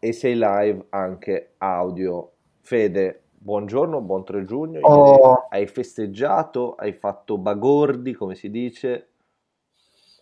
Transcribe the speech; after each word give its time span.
e 0.00 0.12
sei 0.12 0.34
live 0.34 0.86
anche 0.88 1.54
audio. 1.58 2.32
Fede, 2.62 3.24
buongiorno, 3.36 4.00
buon 4.00 4.24
3 4.24 4.44
giugno. 4.44 4.80
Oh. 4.80 5.46
Hai 5.48 5.66
festeggiato, 5.66 6.74
hai 6.74 6.94
fatto 6.94 7.38
bagordi, 7.38 8.14
come 8.14 8.34
si 8.34 8.50
dice. 8.50 9.08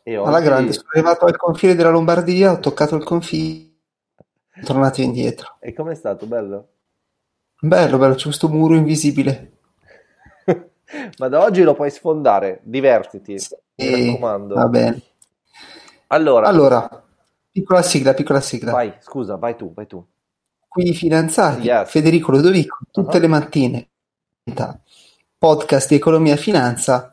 E 0.03 0.17
oggi... 0.17 0.29
Alla 0.29 0.41
grande, 0.41 0.73
sono 0.73 0.89
arrivato 0.93 1.25
al 1.27 1.37
confine 1.37 1.75
della 1.75 1.91
Lombardia, 1.91 2.53
ho 2.53 2.59
toccato 2.59 2.97
il 2.97 3.05
confine, 3.05 3.71
sono 4.55 4.67
tornato 4.67 5.01
indietro. 5.01 5.57
E 5.61 5.73
com'è 5.73 5.95
stato? 5.95 6.27
Bello? 6.27 6.69
Bello, 7.61 7.99
bello, 7.99 8.15
c'è 8.15 8.25
questo 8.25 8.49
muro 8.49 8.75
invisibile. 8.75 9.53
Ma 11.19 11.29
da 11.29 11.43
oggi 11.43 11.63
lo 11.63 11.75
puoi 11.75 11.91
sfondare, 11.91 12.61
divertiti, 12.63 13.39
sì, 13.39 13.55
mi 13.77 14.07
raccomando. 14.07 14.55
Va 14.55 14.67
bene. 14.67 15.03
Allora, 16.09 16.47
allora, 16.49 17.05
piccola 17.51 17.83
sigla, 17.83 18.15
piccola 18.15 18.41
sigla. 18.41 18.73
Vai, 18.73 18.95
scusa, 19.01 19.37
vai 19.37 19.57
tu, 19.57 19.73
vai 19.75 19.87
tu. 19.87 20.05
Qui 20.67 20.95
fidanzati, 20.95 21.67
yes. 21.67 21.91
Federico 21.91 22.31
Lodovico, 22.31 22.79
tutte 22.91 23.17
uh-huh. 23.17 23.23
le 23.23 23.27
mattine, 23.27 23.89
podcast 25.39 25.89
di 25.89 25.95
economia 25.95 26.35
e 26.35 26.37
finanza, 26.37 27.13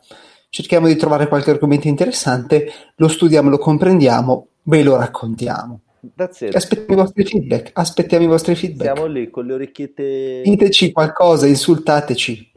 cerchiamo 0.50 0.88
di 0.88 0.96
trovare 0.96 1.28
qualche 1.28 1.52
argomento 1.52 1.88
interessante, 1.88 2.72
lo 2.96 3.08
studiamo, 3.08 3.50
lo 3.50 3.58
comprendiamo, 3.58 4.48
ve 4.64 4.84
lo 4.84 4.98
raccontiamo. 4.98 5.82
Aspettiamo 6.16 6.94
i 6.94 6.96
vostri 6.96 7.26
feedback. 7.26 7.72
Aspettiamo 7.74 8.26
i 8.26 8.28
vostri 8.28 8.56
feedback. 8.56 8.94
Siamo 8.94 9.12
lì 9.12 9.30
con 9.30 9.46
le 9.46 9.54
orecchiette. 9.54 10.42
Diteci 10.44 10.92
qualcosa, 10.92 11.48
insultateci. 11.48 12.52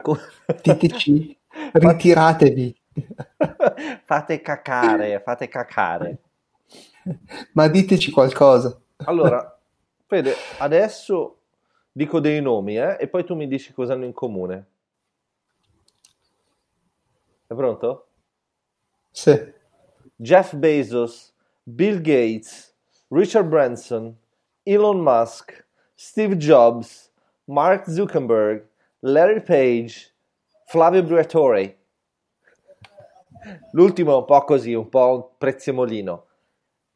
Diteci, 0.61 1.37
ritiratevi. 1.73 2.75
fate 4.05 4.41
cacare, 4.41 5.21
fate 5.23 5.47
cacare. 5.47 6.17
Ma 7.53 7.67
diteci 7.67 8.11
qualcosa. 8.11 8.79
Allora, 9.05 9.57
Fede, 10.05 10.35
adesso 10.59 11.37
dico 11.91 12.19
dei 12.19 12.41
nomi 12.41 12.77
eh, 12.77 12.97
e 12.99 13.07
poi 13.07 13.23
tu 13.23 13.35
mi 13.35 13.47
dici 13.47 13.73
cosa 13.73 13.93
hanno 13.93 14.05
in 14.05 14.13
comune. 14.13 14.67
È 17.47 17.53
pronto? 17.53 18.07
Sì. 19.11 19.53
Jeff 20.15 20.55
Bezos, 20.55 21.33
Bill 21.63 22.01
Gates, 22.01 22.75
Richard 23.09 23.47
Branson, 23.47 24.15
Elon 24.63 24.99
Musk, 24.99 25.65
Steve 25.95 26.37
Jobs, 26.37 27.11
Mark 27.45 27.89
Zuckerberg, 27.89 28.67
Larry 28.99 29.41
Page, 29.41 30.13
Flavio 30.65 31.03
Briatore. 31.03 31.77
L'ultimo 33.71 34.13
è 34.13 34.17
un 34.17 34.25
po' 34.25 34.43
così, 34.43 34.73
un 34.73 34.89
po' 34.89 35.33
prezzemolino. 35.37 36.25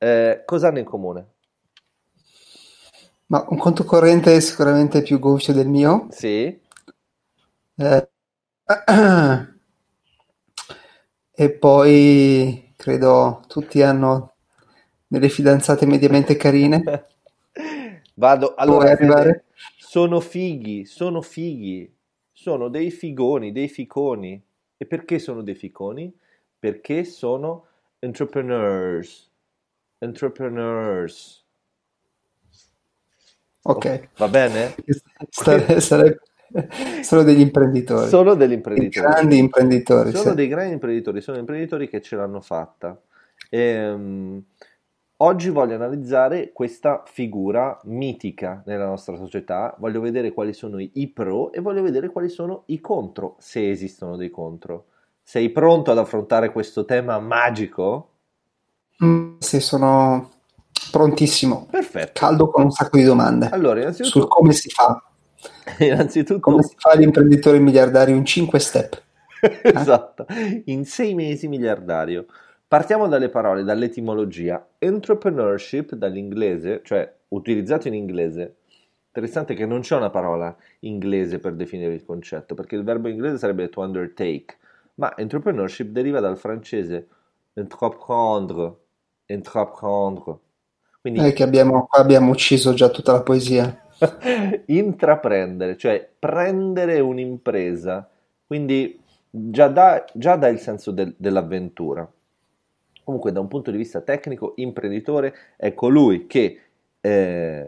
Eh, 0.04 0.42
cosa 0.44 0.68
hanno 0.68 0.80
in 0.80 0.86
comune? 0.86 1.28
Ma 3.28 3.46
un 3.48 3.58
conto 3.58 3.86
corrente 3.86 4.36
è 4.36 4.42
sicuramente 4.42 5.02
più 5.02 5.18
gonfio 5.18 5.54
del 5.54 5.70
mio. 5.70 6.08
Sì. 6.10 6.60
Eh, 7.76 8.10
e 11.32 11.52
poi 11.52 12.73
credo 12.76 13.45
tutti 13.48 13.82
hanno 13.82 14.34
delle 15.08 15.30
fidanzate 15.30 15.86
mediamente 15.86 16.36
carine. 16.36 17.06
Vado, 18.16 18.56
allora, 18.56 18.98
sono 19.78 20.20
fighi, 20.20 20.84
sono 20.84 21.22
fighi, 21.22 21.90
sono 22.30 22.67
dei 22.67 22.92
figoni, 22.92 23.54
dei 23.54 23.70
ficoni. 23.70 24.44
E 24.76 24.86
perché 24.86 25.17
sono 25.17 25.42
dei 25.42 25.56
ficoni? 25.56 26.14
Perché 26.60 27.06
sono 27.06 27.67
entrepreneurs. 28.00 29.32
Entrepreneurs. 30.04 31.46
Ok. 33.62 34.10
Va 34.18 34.28
bene? 34.28 34.76
Stare, 35.30 35.80
sarebbe... 35.80 36.20
Sono 37.02 37.23
degli 37.23 37.40
imprenditori. 37.40 38.10
Sono 38.10 38.36
degli 38.36 38.52
imprenditori. 38.52 38.90
Dei 38.90 39.02
grandi 39.02 39.38
imprenditori. 39.38 40.12
Sono 40.12 40.32
sì. 40.32 40.36
dei 40.36 40.48
grandi 40.48 40.73
imprenditori, 40.73 41.22
sono 41.22 41.38
imprenditori 41.38 41.88
che 41.88 42.02
ce 42.02 42.16
l'hanno 42.17 42.42
fatta. 42.42 43.02
E, 43.50 43.89
um, 43.89 44.44
oggi 45.17 45.50
voglio 45.50 45.76
analizzare 45.76 46.52
questa 46.52 47.04
figura 47.06 47.80
mitica 47.86 48.61
nella 48.66 48.86
nostra 48.86 49.16
società, 49.16 49.73
voglio 49.80 50.02
vedere 50.02 50.33
quali 50.33 50.54
sono 50.54 50.80
i 50.80 51.08
pro 51.08 51.52
e 51.54 51.61
voglio 51.61 51.82
vedere 51.82 52.10
quali 52.10 52.30
sono 52.30 52.64
i 52.67 52.80
contro, 52.82 53.36
se 53.39 53.70
esistono 53.70 54.17
dei 54.17 54.30
contro. 54.30 54.88
Sei 55.23 55.50
pronto 55.50 55.92
ad 55.92 55.98
affrontare 55.98 56.52
questo 56.52 56.83
tema 56.83 57.17
magico? 57.20 58.10
Mm, 59.03 59.36
sì, 59.39 59.59
sono 59.59 60.31
prontissimo. 60.91 61.67
Perfetto. 61.69 62.19
Caldo 62.19 62.49
con 62.49 62.64
un 62.64 62.71
sacco 62.71 62.97
di 62.97 63.03
domande. 63.03 63.49
Allora, 63.49 63.81
innanzitutto... 63.81 64.21
Su 64.21 64.27
come 64.27 64.53
si 64.53 64.69
fa. 64.69 65.03
innanzitutto... 65.80 66.39
Come 66.39 66.64
si 66.64 66.75
fa 66.77 66.93
l'imprenditore 66.95 67.59
miliardario 67.59 68.15
in 68.15 68.25
5 68.25 68.59
step. 68.59 69.02
esatto, 69.61 70.25
in 70.65 70.86
6 70.86 71.14
mesi 71.15 71.47
miliardario. 71.47 72.25
Partiamo 72.65 73.08
dalle 73.08 73.30
parole, 73.30 73.64
dall'etimologia. 73.64 74.65
Entrepreneurship 74.77 75.95
dall'inglese, 75.95 76.81
cioè 76.83 77.14
utilizzato 77.30 77.87
in 77.89 77.93
inglese. 77.93 78.55
Interessante 79.08 79.53
che 79.53 79.65
non 79.65 79.81
c'è 79.81 79.95
una 79.95 80.09
parola 80.09 80.55
inglese 80.80 81.39
per 81.39 81.53
definire 81.53 81.93
il 81.93 82.03
concetto, 82.03 82.55
perché 82.55 82.75
il 82.75 82.83
verbo 82.83 83.09
inglese 83.09 83.37
sarebbe 83.37 83.70
to 83.70 83.81
undertake, 83.81 84.58
ma 84.95 85.15
entrepreneurship 85.15 85.89
deriva 85.89 86.20
dal 86.20 86.37
francese 86.37 87.08
entreprendre, 87.53 88.75
entreprendre. 89.33 90.38
Quindi, 91.02 91.20
è 91.20 91.33
che 91.33 91.44
abbiamo, 91.44 91.88
abbiamo 91.92 92.32
ucciso 92.32 92.73
già 92.73 92.89
tutta 92.89 93.11
la 93.11 93.21
poesia. 93.21 93.82
intraprendere, 94.67 95.77
cioè 95.77 96.10
prendere 96.17 96.99
un'impresa, 96.99 98.10
quindi 98.45 98.99
già 99.30 99.67
dà, 99.67 100.05
già 100.14 100.36
dà 100.36 100.48
il 100.48 100.60
senso 100.60 100.92
del, 100.92 101.14
dell'avventura. 101.17 102.10
Comunque, 103.04 103.32
da 103.32 103.39
un 103.39 103.48
punto 103.48 103.71
di 103.71 103.77
vista 103.77 104.02
tecnico, 104.02 104.54
imprenditore 104.55 105.33
è 105.58 105.73
colui 105.73 106.26
che 106.26 106.60
eh, 107.02 107.67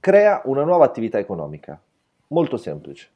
crea 0.00 0.42
una 0.44 0.64
nuova 0.64 0.84
attività 0.84 1.18
economica. 1.18 1.80
Molto 2.28 2.56
semplice. 2.56 3.08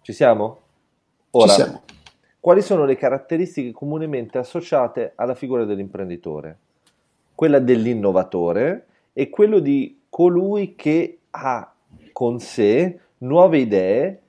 Ci 0.00 0.12
siamo? 0.12 0.60
Ora, 1.30 1.48
Ci 1.48 1.54
siamo. 1.54 1.82
Quali 2.44 2.60
sono 2.60 2.84
le 2.84 2.96
caratteristiche 2.96 3.72
comunemente 3.72 4.36
associate 4.36 5.12
alla 5.14 5.34
figura 5.34 5.64
dell'imprenditore? 5.64 6.58
Quella 7.34 7.58
dell'innovatore 7.58 8.84
e 9.14 9.30
quello 9.30 9.60
di 9.60 10.02
colui 10.10 10.74
che 10.74 11.20
ha 11.30 11.74
con 12.12 12.40
sé 12.40 13.00
nuove 13.20 13.56
idee, 13.60 14.20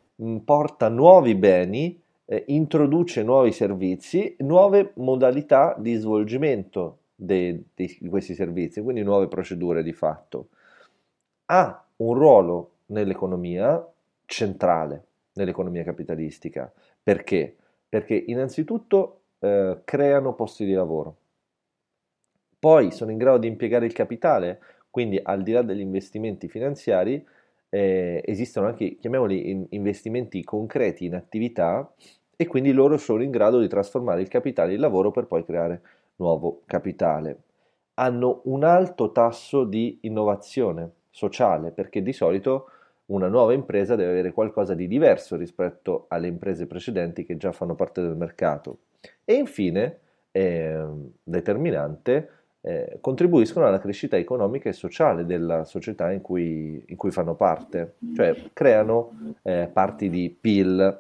porta 0.46 0.88
nuovi 0.88 1.36
beni, 1.36 2.02
eh, 2.24 2.46
introduce 2.48 3.22
nuovi 3.22 3.52
servizi, 3.52 4.34
nuove 4.40 4.94
modalità 4.96 5.76
di 5.78 5.96
svolgimento 5.96 7.00
di 7.14 7.66
questi 8.10 8.34
servizi, 8.34 8.80
quindi 8.80 9.04
nuove 9.04 9.28
procedure 9.28 9.84
di 9.84 9.92
fatto. 9.92 10.48
Ha 11.48 11.86
un 11.98 12.14
ruolo 12.14 12.76
nell'economia 12.86 13.86
centrale 14.24 15.08
nell'economia 15.34 15.84
capitalistica. 15.84 16.72
Perché? 17.04 17.58
Perché 17.96 18.26
innanzitutto 18.28 19.22
eh, 19.40 19.80
creano 19.86 20.34
posti 20.34 20.66
di 20.66 20.74
lavoro, 20.74 21.16
poi 22.60 22.92
sono 22.92 23.12
in 23.12 23.18
grado 23.18 23.38
di 23.38 23.48
impiegare 23.48 23.86
il 23.86 23.94
capitale, 23.94 24.60
quindi 24.90 25.18
al 25.24 25.44
di 25.44 25.54
là 25.54 25.62
degli 25.62 25.80
investimenti 25.80 26.50
finanziari 26.50 27.26
eh, 27.70 28.22
esistono 28.26 28.68
anche, 28.68 28.98
chiamiamoli, 28.98 29.66
investimenti 29.70 30.44
concreti 30.44 31.06
in 31.06 31.16
attività 31.16 31.90
e 32.36 32.48
quindi 32.48 32.74
loro 32.74 32.98
sono 32.98 33.24
in 33.24 33.32
grado 33.32 33.62
di 33.62 33.70
trasformare 33.70 34.20
il 34.20 34.28
capitale 34.28 34.74
in 34.74 34.82
lavoro 34.82 35.12
per 35.12 35.26
poi 35.26 35.46
creare 35.46 35.82
nuovo 36.18 36.64
capitale. 36.66 37.44
Hanno 37.94 38.42
un 38.44 38.66
alto 38.66 39.14
tasso 39.14 39.64
di 39.64 40.00
innovazione 40.02 40.92
sociale 41.12 41.72
perché 41.72 42.02
di 42.02 42.12
solito 42.12 42.72
una 43.08 43.28
nuova 43.28 43.54
impresa 43.54 43.96
deve 43.96 44.12
avere 44.12 44.32
qualcosa 44.32 44.74
di 44.74 44.88
diverso 44.88 45.36
rispetto 45.36 46.06
alle 46.10 46.28
imprese 46.28 46.66
precedenti 46.66 47.24
che 47.24 47.38
già 47.38 47.52
fanno 47.52 47.76
parte 47.76 48.02
del 48.02 48.16
mercato. 48.16 48.80
E 49.24 49.34
infine, 49.36 50.00
eh, 50.32 50.84
determinante, 51.24 52.30
eh, 52.62 52.98
contribuiscono 53.00 53.68
alla 53.68 53.80
crescita 53.80 54.18
economica 54.18 54.70
e 54.70 54.74
sociale 54.74 55.26
della 55.26 55.66
società 55.66 56.12
in 56.12 56.22
cui, 56.22 56.84
in 56.88 56.96
cui 56.96 57.12
fanno 57.12 57.36
parte, 57.36 57.98
cioè 58.16 58.36
creano 58.54 59.36
eh, 59.44 59.70
parti 59.72 60.10
di 60.10 60.36
PIL. 60.40 61.00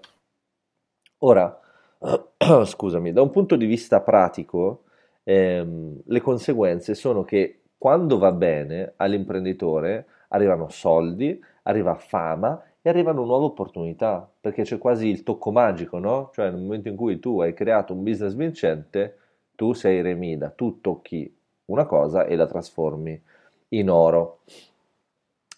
Ora, 1.19 1.59
scusami, 2.65 3.11
da 3.11 3.23
un 3.23 3.31
punto 3.31 3.55
di 3.55 3.65
vista 3.65 4.01
pratico, 4.01 4.83
ehm, 5.23 6.01
le 6.05 6.21
conseguenze 6.21 6.93
sono 6.93 7.23
che 7.23 7.61
quando 7.79 8.19
va 8.19 8.31
bene 8.31 8.93
all'imprenditore 8.97 10.05
arrivano 10.29 10.69
soldi, 10.69 11.39
arriva 11.63 11.95
fama 11.95 12.61
e 12.81 12.89
arrivano 12.89 13.25
nuove 13.25 13.45
opportunità, 13.45 14.29
perché 14.39 14.63
c'è 14.63 14.77
quasi 14.77 15.07
il 15.07 15.23
tocco 15.23 15.51
magico, 15.51 15.97
no? 15.97 16.29
Cioè 16.33 16.51
nel 16.51 16.61
momento 16.61 16.89
in 16.89 16.95
cui 16.95 17.19
tu 17.19 17.41
hai 17.41 17.53
creato 17.53 17.93
un 17.93 18.03
business 18.03 18.35
vincente, 18.35 19.17
tu 19.55 19.73
sei 19.73 20.01
Remida, 20.01 20.49
tu 20.49 20.81
tocchi 20.81 21.33
una 21.65 21.85
cosa 21.85 22.25
e 22.25 22.35
la 22.35 22.45
trasformi 22.45 23.21
in 23.69 23.89
oro. 23.89 24.41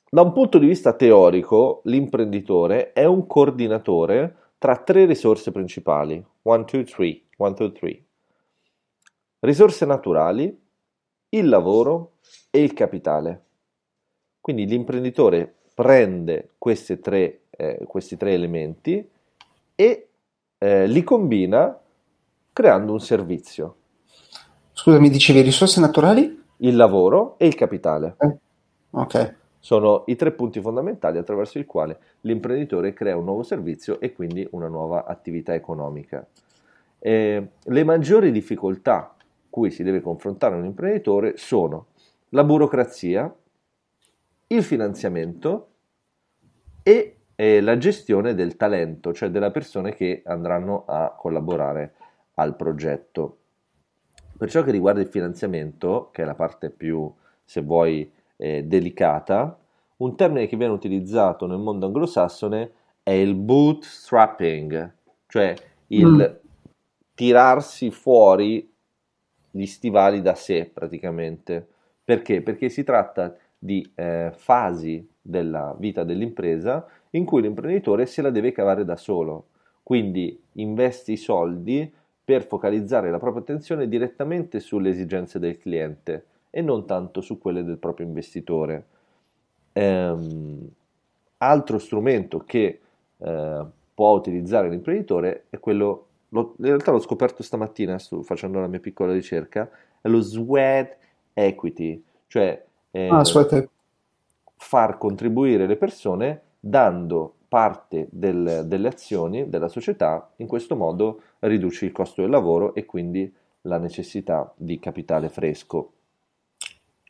Da 0.10 0.22
un 0.22 0.32
punto 0.32 0.58
di 0.58 0.68
vista 0.68 0.94
teorico, 0.94 1.82
l'imprenditore 1.84 2.94
è 2.94 3.04
un 3.04 3.28
coordinatore 3.28 4.36
tra 4.58 4.78
tre 4.78 5.06
risorse 5.06 5.52
principali. 5.52 6.24
One, 6.44 6.64
two, 6.64 6.84
three. 6.84 7.24
One, 7.36 7.54
two, 7.54 7.72
three. 7.74 8.02
Risorse 9.40 9.86
naturali, 9.86 10.58
il 11.30 11.50
lavoro 11.50 12.14
e 12.50 12.64
il 12.64 12.72
capitale. 12.74 13.47
Quindi 14.48 14.66
l'imprenditore 14.66 15.56
prende 15.74 16.52
tre, 17.02 17.40
eh, 17.50 17.84
questi 17.86 18.16
tre 18.16 18.32
elementi 18.32 19.06
e 19.76 20.08
eh, 20.58 20.88
li 20.88 21.04
combina 21.04 21.78
creando 22.54 22.94
un 22.94 23.02
servizio. 23.02 23.76
Scusa, 24.72 25.02
mi 25.02 25.10
dicevi 25.10 25.42
risorse 25.42 25.82
naturali? 25.82 26.44
Il 26.60 26.78
lavoro 26.78 27.38
e 27.38 27.46
il 27.46 27.56
capitale. 27.56 28.16
Eh, 28.20 28.38
ok. 28.92 29.36
Sono 29.60 30.04
i 30.06 30.16
tre 30.16 30.32
punti 30.32 30.62
fondamentali 30.62 31.18
attraverso 31.18 31.58
il 31.58 31.66
quale 31.66 32.00
l'imprenditore 32.22 32.94
crea 32.94 33.18
un 33.18 33.26
nuovo 33.26 33.44
servizio 33.44 34.00
e 34.00 34.14
quindi 34.14 34.48
una 34.52 34.70
nuova 34.70 35.04
attività 35.04 35.54
economica. 35.56 36.26
Eh, 37.00 37.48
le 37.62 37.84
maggiori 37.84 38.32
difficoltà 38.32 39.14
cui 39.50 39.72
si 39.72 39.84
deve 39.84 40.00
confrontare 40.00 40.56
un 40.56 40.64
imprenditore 40.64 41.34
sono 41.36 41.88
la 42.30 42.46
burocrazia, 42.46 43.30
il 44.48 44.64
finanziamento 44.64 45.70
e 46.84 47.18
eh, 47.36 47.62
la 47.62 47.78
gestione 47.78 48.34
del 48.34 48.56
talento, 48.56 49.14
cioè 49.14 49.30
delle 49.30 49.52
persone 49.52 49.94
che 49.94 50.22
andranno 50.26 50.86
a 50.86 51.14
collaborare 51.18 51.94
al 52.36 52.56
progetto. 52.56 53.38
Per 54.38 54.50
ciò 54.50 54.64
che 54.64 54.72
riguarda 54.72 55.02
il 55.02 55.08
finanziamento, 55.08 56.10
che 56.12 56.22
è 56.22 56.26
la 56.26 56.36
parte 56.36 56.70
più, 56.70 57.12
se 57.44 57.62
vuoi, 57.62 58.12
eh, 58.38 58.64
delicata, 58.64 59.58
un 59.98 60.16
termine 60.16 60.48
che 60.48 60.58
viene 60.58 60.74
utilizzato 60.74 61.48
nel 61.48 61.58
mondo 61.58 61.88
anglosassone 61.88 62.72
è 63.02 63.12
il 63.12 63.36
bootstrapping, 63.36 64.94
cioè 65.28 65.56
il 65.88 66.08
mm. 66.08 66.50
tirarsi 67.16 67.90
fuori 67.90 68.72
gli 69.50 69.66
stivali 69.66 70.22
da 70.22 70.36
sé 70.36 70.70
praticamente. 70.72 71.68
Perché? 72.04 72.42
Perché 72.42 72.70
si 72.70 72.84
tratta 72.84 73.36
di 73.58 73.90
eh, 73.96 74.32
fasi 74.36 75.08
della 75.22 75.76
vita 75.78 76.04
dell'impresa 76.04 76.86
in 77.12 77.26
cui 77.26 77.42
l'imprenditore 77.42 78.06
se 78.06 78.22
la 78.22 78.30
deve 78.30 78.52
cavare 78.52 78.86
da 78.86 78.96
solo, 78.96 79.48
quindi 79.84 80.40
investe 80.54 81.14
i 81.14 81.18
soldi 81.18 81.92
per 82.24 82.46
focalizzare 82.46 83.10
la 83.10 83.20
propria 83.20 83.42
attenzione 83.42 83.88
direttamente 83.88 84.60
sulle 84.60 84.90
esigenze 84.90 85.40
del 85.40 85.58
cliente 85.58 86.26
e 86.50 86.62
non 86.62 86.86
tanto 86.86 87.22
su 87.22 87.38
quelle 87.38 87.64
del 87.64 87.78
proprio 87.78 88.06
investitore. 88.06 88.86
Ehm, 89.74 90.70
altro 91.38 91.78
strumento 91.78 92.40
che 92.40 92.80
eh, 93.18 93.66
può 93.94 94.14
utilizzare 94.14 94.70
l'imprenditore 94.70 95.46
è 95.50 95.60
quello, 95.60 96.08
lo, 96.30 96.56
in 96.60 96.66
realtà 96.66 96.92
l'ho 96.92 97.00
scoperto 97.00 97.42
stamattina 97.42 97.98
sto 97.98 98.22
facendo 98.24 98.60
la 98.60 98.68
mia 98.68 98.80
piccola 98.80 99.14
ricerca, 99.14 99.70
è 100.02 100.08
lo 100.08 100.20
sweat 100.20 100.98
equity, 101.34 102.04
cioè 102.28 102.67
eh, 102.92 103.10
ah, 103.10 103.24
far 104.56 104.98
contribuire 104.98 105.68
le 105.68 105.76
persone 105.76 106.42
dando 106.60 107.34
parte 107.48 108.08
del, 108.12 108.64
delle 108.66 108.88
azioni 108.88 109.50
della 109.50 109.70
società, 109.70 110.32
in 110.38 110.48
questo 110.48 110.76
modo 110.76 111.22
riduci 111.40 111.86
il 111.86 111.92
costo 111.92 112.22
del 112.22 112.30
lavoro 112.30 112.74
e 112.74 112.86
quindi 112.86 113.34
la 113.62 113.78
necessità 113.78 114.52
di 114.56 114.80
capitale 114.80 115.30
fresco. 115.30 115.92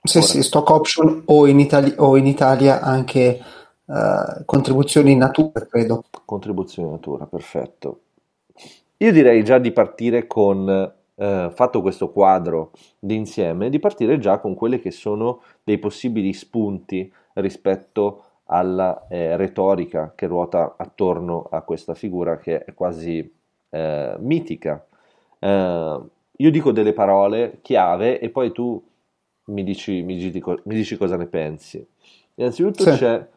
Sì, 0.02 0.18
Ora, 0.18 0.28
sì, 0.28 0.44
stock 0.44 0.70
option 0.70 1.24
o 1.26 1.48
in, 1.48 1.60
Itali- 1.60 1.96
o 1.98 2.18
in 2.18 2.28
Italia 2.28 2.82
anche 2.82 3.42
uh, 3.86 4.46
contribuzioni 4.46 5.12
in 5.12 5.18
natura, 5.18 5.66
credo. 5.66 6.04
Contribuzioni 6.24 6.88
in 6.88 6.94
natura, 6.96 7.26
perfetto. 7.26 8.02
Io 8.98 9.12
direi 9.12 9.44
già 9.44 9.58
di 9.58 9.72
partire 9.72 10.28
con 10.28 10.94
eh, 11.18 11.50
fatto 11.54 11.82
questo 11.82 12.12
quadro 12.12 12.72
d'insieme, 13.00 13.70
di 13.70 13.80
partire 13.80 14.20
già 14.20 14.40
con 14.40 14.54
quelli 14.54 14.80
che 14.80 14.92
sono 14.92 15.42
dei 15.64 15.78
possibili 15.78 16.34
spunti 16.34 17.12
rispetto 17.34 18.24
alla 18.46 19.08
eh, 19.10 19.36
retorica 19.36 20.14
che 20.16 20.28
ruota 20.28 20.76
attorno 20.78 21.48
a 21.50 21.62
questa 21.62 21.94
figura 21.94 22.38
che 22.38 22.64
è 22.64 22.74
quasi 22.74 23.34
eh, 23.70 24.16
mitica. 24.20 24.86
Eh, 25.40 26.02
io 26.40 26.52
dico 26.52 26.72
delle 26.72 26.94
parole 26.94 27.60
chiave 27.62 28.20
e 28.20 28.30
poi 28.30 28.52
tu 28.52 28.82
mi 29.46 29.64
dici, 29.64 30.02
mi 30.04 30.16
dici, 30.16 30.42
mi 30.44 30.76
dici 30.76 30.98
cosa 30.98 31.18
ne 31.18 31.26
pensi. 31.26 31.86
Innanzitutto 32.36 32.84
sì. 32.84 32.92
c'è 32.92 33.28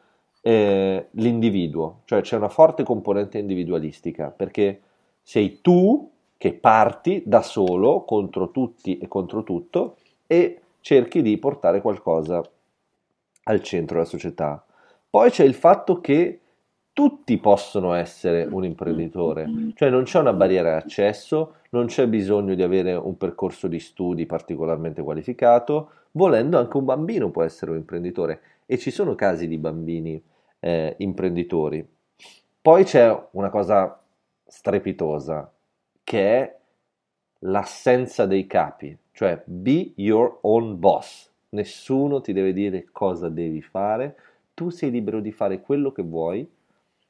eh, 0.42 1.06
l'individuo, 1.12 2.02
cioè 2.04 2.20
c'è 2.20 2.36
una 2.36 2.48
forte 2.48 2.82
componente 2.82 3.38
individualistica, 3.38 4.30
perché 4.30 4.80
sei 5.22 5.60
tu 5.60 6.10
che 6.40 6.54
parti 6.54 7.22
da 7.26 7.42
solo 7.42 8.04
contro 8.04 8.50
tutti 8.50 8.96
e 8.96 9.08
contro 9.08 9.42
tutto 9.42 9.96
e 10.26 10.62
cerchi 10.80 11.20
di 11.20 11.36
portare 11.36 11.82
qualcosa 11.82 12.42
al 13.42 13.62
centro 13.62 13.96
della 13.98 14.08
società. 14.08 14.64
Poi 15.10 15.28
c'è 15.28 15.44
il 15.44 15.52
fatto 15.52 16.00
che 16.00 16.40
tutti 16.94 17.36
possono 17.36 17.92
essere 17.92 18.48
un 18.50 18.64
imprenditore, 18.64 19.46
cioè 19.74 19.90
non 19.90 20.04
c'è 20.04 20.18
una 20.18 20.32
barriera 20.32 20.70
d'accesso, 20.70 21.56
non 21.72 21.88
c'è 21.88 22.06
bisogno 22.06 22.54
di 22.54 22.62
avere 22.62 22.94
un 22.94 23.18
percorso 23.18 23.68
di 23.68 23.78
studi 23.78 24.24
particolarmente 24.24 25.02
qualificato, 25.02 25.90
volendo 26.12 26.56
anche 26.56 26.78
un 26.78 26.86
bambino 26.86 27.28
può 27.28 27.42
essere 27.42 27.72
un 27.72 27.76
imprenditore 27.76 28.40
e 28.64 28.78
ci 28.78 28.90
sono 28.90 29.14
casi 29.14 29.46
di 29.46 29.58
bambini 29.58 30.18
eh, 30.58 30.94
imprenditori. 31.00 31.86
Poi 32.62 32.84
c'è 32.84 33.26
una 33.32 33.50
cosa 33.50 34.00
strepitosa, 34.46 35.52
che 36.10 36.38
è 36.40 36.56
l'assenza 37.42 38.26
dei 38.26 38.48
capi, 38.48 38.98
cioè 39.12 39.40
be 39.44 39.92
your 39.94 40.38
own 40.40 40.76
boss. 40.76 41.30
Nessuno 41.50 42.20
ti 42.20 42.32
deve 42.32 42.52
dire 42.52 42.88
cosa 42.90 43.28
devi 43.28 43.62
fare, 43.62 44.16
tu 44.52 44.70
sei 44.70 44.90
libero 44.90 45.20
di 45.20 45.30
fare 45.30 45.60
quello 45.60 45.92
che 45.92 46.02
vuoi 46.02 46.44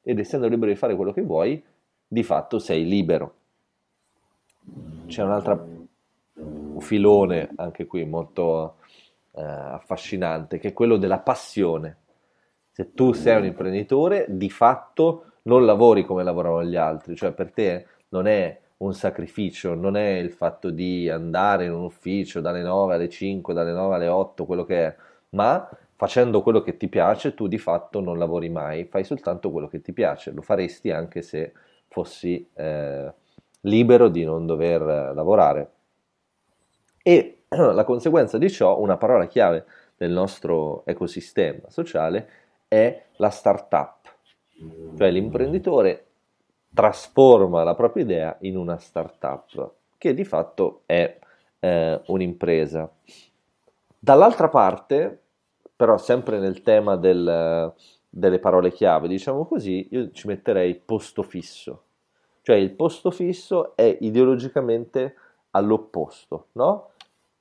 ed 0.02 0.18
essendo 0.18 0.48
libero 0.48 0.70
di 0.70 0.76
fare 0.76 0.96
quello 0.96 1.14
che 1.14 1.22
vuoi, 1.22 1.64
di 2.06 2.22
fatto 2.22 2.58
sei 2.58 2.84
libero. 2.86 3.34
C'è 5.06 5.22
un 5.22 5.30
altro 5.30 5.68
filone, 6.80 7.52
anche 7.56 7.86
qui 7.86 8.04
molto 8.04 8.76
eh, 9.30 9.40
affascinante, 9.40 10.58
che 10.58 10.68
è 10.68 10.72
quello 10.74 10.98
della 10.98 11.20
passione. 11.20 11.96
Se 12.70 12.92
tu 12.92 13.12
sei 13.12 13.38
un 13.38 13.46
imprenditore, 13.46 14.26
di 14.28 14.50
fatto 14.50 15.36
non 15.44 15.64
lavori 15.64 16.04
come 16.04 16.22
lavorano 16.22 16.62
gli 16.64 16.76
altri, 16.76 17.16
cioè 17.16 17.32
per 17.32 17.50
te 17.50 17.86
non 18.10 18.26
è 18.26 18.68
un 18.80 18.94
sacrificio, 18.94 19.74
non 19.74 19.96
è 19.96 20.16
il 20.18 20.30
fatto 20.30 20.70
di 20.70 21.08
andare 21.08 21.66
in 21.66 21.72
un 21.72 21.84
ufficio 21.84 22.40
dalle 22.40 22.62
9 22.62 22.94
alle 22.94 23.08
5, 23.08 23.52
dalle 23.52 23.72
9 23.72 23.94
alle 23.94 24.08
8, 24.08 24.46
quello 24.46 24.64
che 24.64 24.86
è, 24.86 24.96
ma 25.30 25.68
facendo 25.96 26.40
quello 26.40 26.62
che 26.62 26.76
ti 26.78 26.88
piace 26.88 27.34
tu 27.34 27.46
di 27.46 27.58
fatto 27.58 28.00
non 28.00 28.18
lavori 28.18 28.48
mai, 28.48 28.86
fai 28.86 29.04
soltanto 29.04 29.50
quello 29.50 29.68
che 29.68 29.82
ti 29.82 29.92
piace, 29.92 30.30
lo 30.30 30.40
faresti 30.40 30.90
anche 30.90 31.20
se 31.20 31.52
fossi 31.88 32.48
eh, 32.54 33.12
libero 33.62 34.08
di 34.08 34.24
non 34.24 34.46
dover 34.46 34.80
lavorare. 35.14 35.70
E 37.02 37.42
la 37.48 37.84
conseguenza 37.84 38.38
di 38.38 38.50
ciò, 38.50 38.80
una 38.80 38.96
parola 38.96 39.26
chiave 39.26 39.66
del 39.96 40.10
nostro 40.10 40.86
ecosistema 40.86 41.68
sociale 41.68 42.28
è 42.66 43.04
la 43.16 43.28
startup, 43.28 44.10
cioè 44.96 45.10
l'imprenditore 45.10 46.09
trasforma 46.72 47.62
la 47.64 47.74
propria 47.74 48.04
idea 48.04 48.36
in 48.40 48.56
una 48.56 48.78
startup, 48.78 49.72
che 49.98 50.14
di 50.14 50.24
fatto 50.24 50.82
è 50.86 51.18
eh, 51.58 52.00
un'impresa. 52.06 52.90
Dall'altra 53.98 54.48
parte, 54.48 55.20
però 55.76 55.98
sempre 55.98 56.38
nel 56.38 56.62
tema 56.62 56.96
del, 56.96 57.72
delle 58.08 58.38
parole 58.38 58.72
chiave, 58.72 59.08
diciamo 59.08 59.46
così, 59.46 59.88
io 59.90 60.10
ci 60.10 60.26
metterei 60.26 60.74
posto 60.74 61.22
fisso. 61.22 61.82
Cioè 62.42 62.56
il 62.56 62.70
posto 62.70 63.10
fisso 63.10 63.76
è 63.76 63.98
ideologicamente 64.00 65.14
all'opposto, 65.50 66.46
no? 66.52 66.90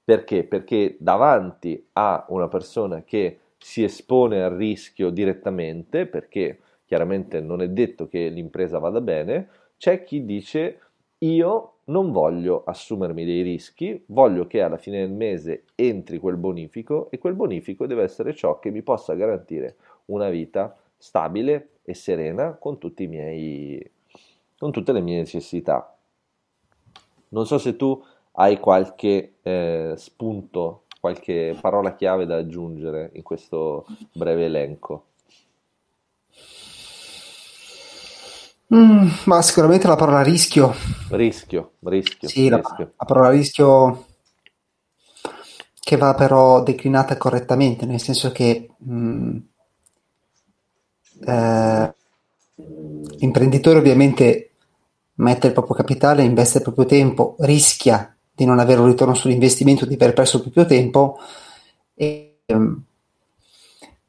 Perché? 0.03 0.43
Perché 0.43 0.97
davanti 0.99 1.87
a 1.93 2.25
una 2.29 2.47
persona 2.47 3.03
che 3.03 3.39
si 3.57 3.83
espone 3.83 4.41
al 4.43 4.55
rischio 4.55 5.09
direttamente, 5.11 6.05
perché 6.05 6.59
chiaramente 6.89 7.39
non 7.39 7.61
è 7.61 7.69
detto 7.69 8.07
che 8.07 8.29
l'impresa 8.29 8.79
vada 8.79 8.99
bene, 8.99 9.47
c'è 9.77 10.03
chi 10.03 10.25
dice 10.25 10.79
io 11.19 11.73
non 11.85 12.11
voglio 12.11 12.63
assumermi 12.65 13.25
dei 13.25 13.43
rischi, 13.43 14.03
voglio 14.07 14.47
che 14.47 14.63
alla 14.63 14.77
fine 14.77 15.01
del 15.01 15.11
mese 15.11 15.65
entri 15.75 16.17
quel 16.17 16.37
bonifico 16.37 17.11
e 17.11 17.19
quel 17.19 17.35
bonifico 17.35 17.85
deve 17.85 18.01
essere 18.01 18.33
ciò 18.33 18.57
che 18.57 18.71
mi 18.71 18.81
possa 18.81 19.13
garantire 19.13 19.75
una 20.05 20.29
vita 20.29 20.75
stabile 20.97 21.73
e 21.83 21.93
serena 21.93 22.53
con, 22.55 22.79
miei, 22.97 23.87
con 24.57 24.71
tutte 24.71 24.91
le 24.91 25.01
mie 25.01 25.17
necessità. 25.19 25.95
Non 27.29 27.45
so 27.45 27.59
se 27.59 27.75
tu 27.75 28.03
hai 28.31 28.57
qualche 28.57 29.35
eh, 29.43 29.93
spunto 29.95 30.85
qualche 30.99 31.55
parola 31.61 31.95
chiave 31.95 32.25
da 32.25 32.37
aggiungere 32.37 33.11
in 33.13 33.21
questo 33.21 33.85
breve 34.11 34.45
elenco? 34.45 35.03
Mm, 38.73 39.07
ma 39.25 39.41
sicuramente 39.41 39.87
la 39.87 39.95
parola 39.95 40.21
rischio. 40.21 40.73
Rischio, 41.09 41.73
rischio. 41.81 42.27
Sì, 42.27 42.53
rischio. 42.53 42.75
La, 42.77 42.91
la, 42.97 43.05
parola 43.05 43.29
rischio 43.29 44.05
che 45.79 45.97
va 45.97 46.13
però 46.13 46.61
declinata 46.61 47.17
correttamente, 47.17 47.87
nel 47.87 47.99
senso 47.99 48.31
che 48.31 48.69
mm, 48.87 49.37
eh, 51.25 51.95
l'imprenditore 53.17 53.79
ovviamente 53.79 54.51
mette 55.15 55.47
il 55.47 55.53
proprio 55.53 55.75
capitale, 55.75 56.23
investe 56.23 56.57
il 56.57 56.63
proprio 56.63 56.85
tempo, 56.85 57.35
rischia 57.39 58.15
di 58.31 58.45
non 58.45 58.59
avere 58.59 58.81
un 58.81 58.87
ritorno 58.87 59.15
sull'investimento, 59.15 59.85
di 59.85 59.95
aver 59.95 60.13
perso 60.13 60.37
il 60.37 60.43
proprio 60.43 60.65
tempo, 60.65 61.19
e, 61.95 62.41
um, 62.45 62.81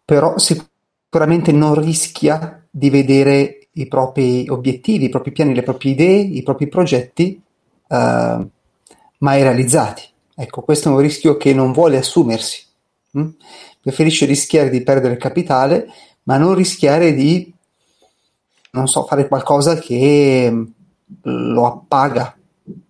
però 0.05 0.37
sicuramente 0.39 1.51
non 1.51 1.75
rischia 1.81 2.65
di 2.71 2.91
vedere 2.91 3.60
i 3.73 3.87
propri 3.87 4.49
obiettivi, 4.49 5.07
i 5.07 5.09
propri 5.09 5.33
piani, 5.33 5.55
le 5.55 5.63
proprie 5.63 5.93
idee, 5.93 6.19
i 6.19 6.43
propri 6.43 6.69
progetti 6.69 7.41
uh, 7.89 8.49
mai 9.19 9.43
realizzati. 9.43 10.03
Ecco, 10.35 10.63
questo 10.63 10.89
è 10.89 10.93
un 10.93 10.99
rischio 10.99 11.37
che 11.37 11.53
non 11.53 11.73
vuole 11.73 11.99
assumersi. 11.99 12.65
Hm? 13.13 13.29
Preferisce 13.81 14.27
rischiare 14.27 14.71
di 14.71 14.83
perdere 14.83 15.17
capitale, 15.17 15.89
ma 16.25 16.37
non 16.37 16.55
rischiare 16.55 17.13
di, 17.15 17.53
non 18.73 18.89
so, 18.89 19.05
fare 19.05 19.29
qualcosa 19.29 19.77
che 19.77 20.65
lo 21.23 21.67
appaga 21.67 22.37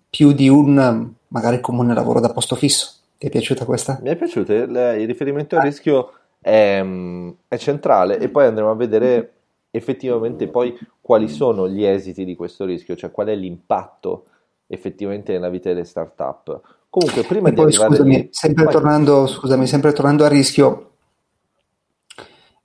più 0.09 0.33
di 0.33 0.49
un 0.49 1.13
magari 1.29 1.61
comune 1.61 1.95
lavoro 1.95 2.21
da 2.21 2.31
posto 2.31 2.57
fisso. 2.57 2.95
Ti 3.19 3.27
è 3.27 3.31
piaciuta 3.31 3.65
questa? 3.65 3.99
Mi 4.03 4.11
è 4.11 4.17
piaciuta, 4.17 4.55
il 4.55 5.07
riferimento 5.07 5.57
al 5.57 5.63
rischio 5.63 6.13
è, 6.41 6.85
è 7.49 7.57
centrale 7.59 8.19
e 8.19 8.29
poi 8.29 8.47
andremo 8.47 8.71
a 8.71 8.75
vedere 8.75 9.33
effettivamente 9.71 10.49
poi 10.49 10.77
quali 11.01 11.29
sono 11.29 11.69
gli 11.69 11.85
esiti 11.85 12.25
di 12.25 12.35
questo 12.35 12.65
rischio, 12.65 12.97
cioè 12.97 13.11
qual 13.11 13.29
è 13.29 13.35
l'impatto 13.35 14.27
effettivamente 14.67 15.33
nella 15.33 15.49
vita 15.49 15.69
delle 15.69 15.85
start-up. 15.85 16.61
Comunque, 16.89 17.23
prima 17.23 17.49
e 17.49 17.51
di 17.53 17.57
poi, 17.57 17.73
scusami, 17.73 18.17
lì, 18.17 18.29
sempre, 18.33 18.65
poi... 18.65 18.73
tornando, 18.73 19.27
scusami, 19.27 19.67
sempre 19.67 19.93
tornando 19.93 20.25
al 20.25 20.31
rischio, 20.31 20.91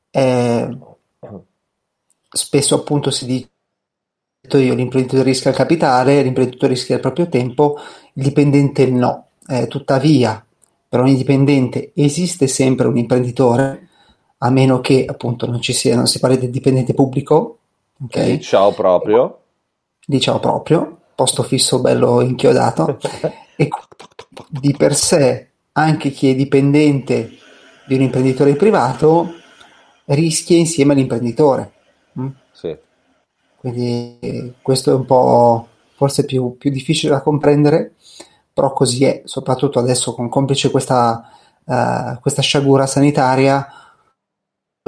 eh, 0.09 0.77
spesso 2.29 2.75
appunto 2.75 3.11
si 3.11 3.25
dice 3.25 3.49
io 4.57 4.75
l'imprenditore 4.75 5.23
rischia 5.23 5.49
il 5.49 5.55
capitale, 5.55 6.21
l'imprenditore 6.21 6.73
rischia 6.73 6.95
il 6.95 7.01
proprio 7.01 7.27
tempo, 7.27 7.77
il 8.13 8.23
dipendente 8.23 8.89
no. 8.89 9.27
Eh, 9.47 9.67
tuttavia, 9.67 10.43
per 10.87 10.99
ogni 10.99 11.15
dipendente 11.15 11.91
esiste 11.95 12.47
sempre 12.47 12.87
un 12.87 12.97
imprenditore, 12.97 13.84
a 14.45 14.49
meno 14.51 14.79
che 14.79 15.05
appunto 15.07 15.47
non 15.47 15.61
ci 15.61 15.73
sia, 15.73 15.95
non 15.95 16.07
si 16.07 16.19
parli 16.19 16.37
del 16.37 16.51
dipendente 16.51 16.93
pubblico. 16.93 17.57
Okay? 18.03 18.39
Ciao 18.39 18.71
proprio. 18.73 19.39
Diciamo 20.05 20.39
proprio, 20.39 20.99
posto 21.15 21.43
fisso 21.43 21.81
bello 21.81 22.21
inchiodato. 22.21 22.99
e 23.57 23.69
di 24.49 24.73
per 24.77 24.95
sé, 24.95 25.49
anche 25.73 26.11
chi 26.11 26.29
è 26.29 26.35
dipendente 26.35 27.31
di 27.87 27.95
un 27.95 28.01
imprenditore 28.01 28.55
privato 28.55 29.33
rischia 30.05 30.57
insieme 30.57 30.93
all'imprenditore. 30.93 31.71
Mm? 32.19 32.27
Sì. 32.51 32.77
Quindi 33.57 34.53
questo 34.61 34.91
è 34.91 34.93
un 34.93 35.05
po' 35.05 35.67
forse 35.95 36.25
più, 36.25 36.55
più 36.57 36.69
difficile 36.69 37.13
da 37.13 37.21
comprendere, 37.21 37.95
però 38.53 38.71
così 38.73 39.05
è, 39.05 39.21
soprattutto 39.25 39.79
adesso 39.79 40.13
con 40.13 40.29
complice 40.29 40.69
questa, 40.69 41.31
uh, 41.63 42.19
questa 42.21 42.41
sciagura 42.41 42.85
sanitaria, 42.85 43.67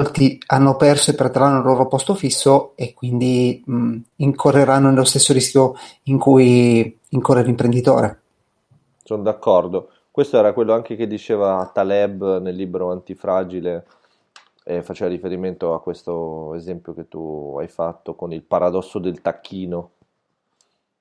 molti 0.00 0.40
hanno 0.46 0.76
perso 0.76 1.10
e 1.10 1.14
perderanno 1.14 1.58
il 1.58 1.64
loro 1.64 1.88
posto 1.88 2.14
fisso 2.14 2.72
e 2.76 2.94
quindi 2.94 3.60
mh, 3.66 3.96
incorreranno 4.16 4.90
nello 4.90 5.04
stesso 5.04 5.32
rischio 5.32 5.74
in 6.04 6.18
cui 6.18 6.98
incorre 7.08 7.42
l'imprenditore. 7.42 8.20
Sono 9.02 9.22
d'accordo. 9.22 9.90
Questo 10.12 10.38
era 10.38 10.52
quello 10.52 10.72
anche 10.72 10.94
che 10.94 11.08
diceva 11.08 11.68
Taleb 11.72 12.40
nel 12.40 12.54
libro 12.54 12.92
Antifragile 12.92 13.86
eh, 14.62 14.82
faceva 14.82 15.10
riferimento 15.10 15.74
a 15.74 15.80
questo 15.80 16.54
esempio 16.54 16.94
che 16.94 17.08
tu 17.08 17.56
hai 17.58 17.68
fatto 17.68 18.14
con 18.14 18.32
il 18.32 18.42
paradosso 18.42 19.00
del 19.00 19.20
tacchino 19.20 19.90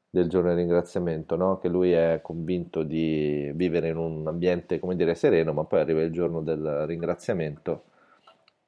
del 0.09 0.27
giorno 0.27 0.49
del 0.49 0.57
ringraziamento, 0.57 1.35
no? 1.35 1.59
che 1.59 1.67
lui 1.67 1.91
è 1.91 2.21
convinto 2.23 2.81
di 2.81 3.51
vivere 3.53 3.89
in 3.89 3.97
un 3.97 4.25
ambiente, 4.25 4.79
come 4.79 4.95
dire, 4.95 5.13
sereno, 5.13 5.53
ma 5.53 5.65
poi 5.65 5.81
arriva 5.81 6.01
il 6.01 6.11
giorno 6.11 6.41
del 6.41 6.85
ringraziamento 6.87 7.83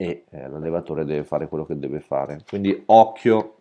e 0.01 0.23
eh, 0.29 0.47
l'allevatore 0.47 1.03
deve 1.03 1.25
fare 1.25 1.49
quello 1.49 1.65
che 1.65 1.77
deve 1.77 1.99
fare. 1.99 2.39
Quindi 2.47 2.83
occhio. 2.85 3.55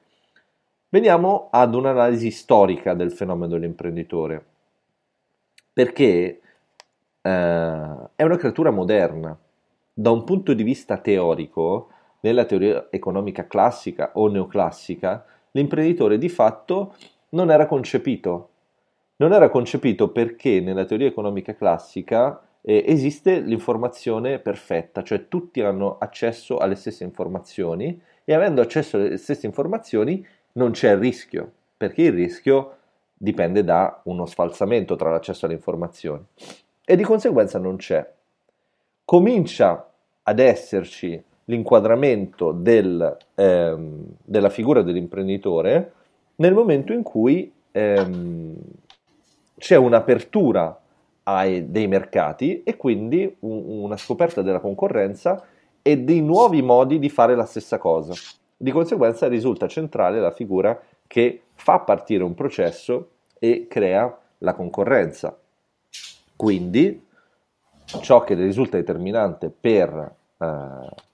Veniamo 0.88 1.48
ad 1.50 1.74
un'analisi 1.74 2.30
storica 2.30 2.94
del 2.94 3.10
fenomeno 3.10 3.54
dell'imprenditore, 3.54 4.42
perché 5.72 6.40
eh, 7.20 7.96
è 8.14 8.22
una 8.22 8.36
creatura 8.36 8.70
moderna, 8.70 9.36
da 9.92 10.10
un 10.10 10.24
punto 10.24 10.54
di 10.54 10.62
vista 10.62 10.96
teorico, 10.98 11.90
nella 12.20 12.44
teoria 12.44 12.86
economica 12.90 13.46
classica 13.46 14.12
o 14.14 14.28
neoclassica, 14.28 15.24
l'imprenditore 15.50 16.18
di 16.18 16.28
fatto 16.28 16.94
non 17.30 17.50
era 17.50 17.66
concepito. 17.66 18.50
Non 19.16 19.32
era 19.32 19.50
concepito 19.50 20.10
perché 20.10 20.60
nella 20.60 20.84
teoria 20.84 21.08
economica 21.08 21.54
classica 21.54 22.47
eh, 22.68 22.84
esiste 22.86 23.40
l'informazione 23.40 24.40
perfetta, 24.40 25.02
cioè 25.02 25.26
tutti 25.26 25.62
hanno 25.62 25.96
accesso 25.98 26.58
alle 26.58 26.74
stesse 26.74 27.02
informazioni 27.02 27.98
e 28.26 28.34
avendo 28.34 28.60
accesso 28.60 28.98
alle 28.98 29.16
stesse 29.16 29.46
informazioni 29.46 30.24
non 30.52 30.72
c'è 30.72 30.90
il 30.90 30.98
rischio, 30.98 31.50
perché 31.78 32.02
il 32.02 32.12
rischio 32.12 32.76
dipende 33.14 33.64
da 33.64 34.02
uno 34.04 34.26
sfalsamento 34.26 34.96
tra 34.96 35.10
l'accesso 35.10 35.46
alle 35.46 35.54
informazioni 35.54 36.22
e 36.84 36.94
di 36.94 37.02
conseguenza 37.04 37.58
non 37.58 37.76
c'è. 37.76 38.06
Comincia 39.02 39.90
ad 40.24 40.38
esserci 40.38 41.22
l'inquadramento 41.46 42.52
del, 42.52 43.16
ehm, 43.34 44.04
della 44.22 44.50
figura 44.50 44.82
dell'imprenditore 44.82 45.92
nel 46.36 46.52
momento 46.52 46.92
in 46.92 47.02
cui 47.02 47.50
ehm, 47.72 48.54
c'è 49.56 49.76
un'apertura 49.76 50.78
ai, 51.28 51.70
dei 51.70 51.86
mercati 51.86 52.62
e 52.62 52.76
quindi 52.76 53.36
un, 53.40 53.82
una 53.82 53.96
scoperta 53.96 54.42
della 54.42 54.60
concorrenza 54.60 55.44
e 55.82 55.98
dei 55.98 56.20
nuovi 56.20 56.62
modi 56.62 56.98
di 56.98 57.08
fare 57.08 57.34
la 57.34 57.44
stessa 57.44 57.78
cosa. 57.78 58.14
Di 58.56 58.70
conseguenza 58.70 59.28
risulta 59.28 59.68
centrale 59.68 60.20
la 60.20 60.32
figura 60.32 60.80
che 61.06 61.42
fa 61.54 61.80
partire 61.80 62.24
un 62.24 62.34
processo 62.34 63.10
e 63.38 63.66
crea 63.68 64.18
la 64.38 64.54
concorrenza. 64.54 65.38
Quindi 66.36 67.06
ciò 68.00 68.22
che 68.22 68.34
risulta 68.34 68.76
determinante 68.76 69.50
per 69.50 70.14
eh, 70.38 71.06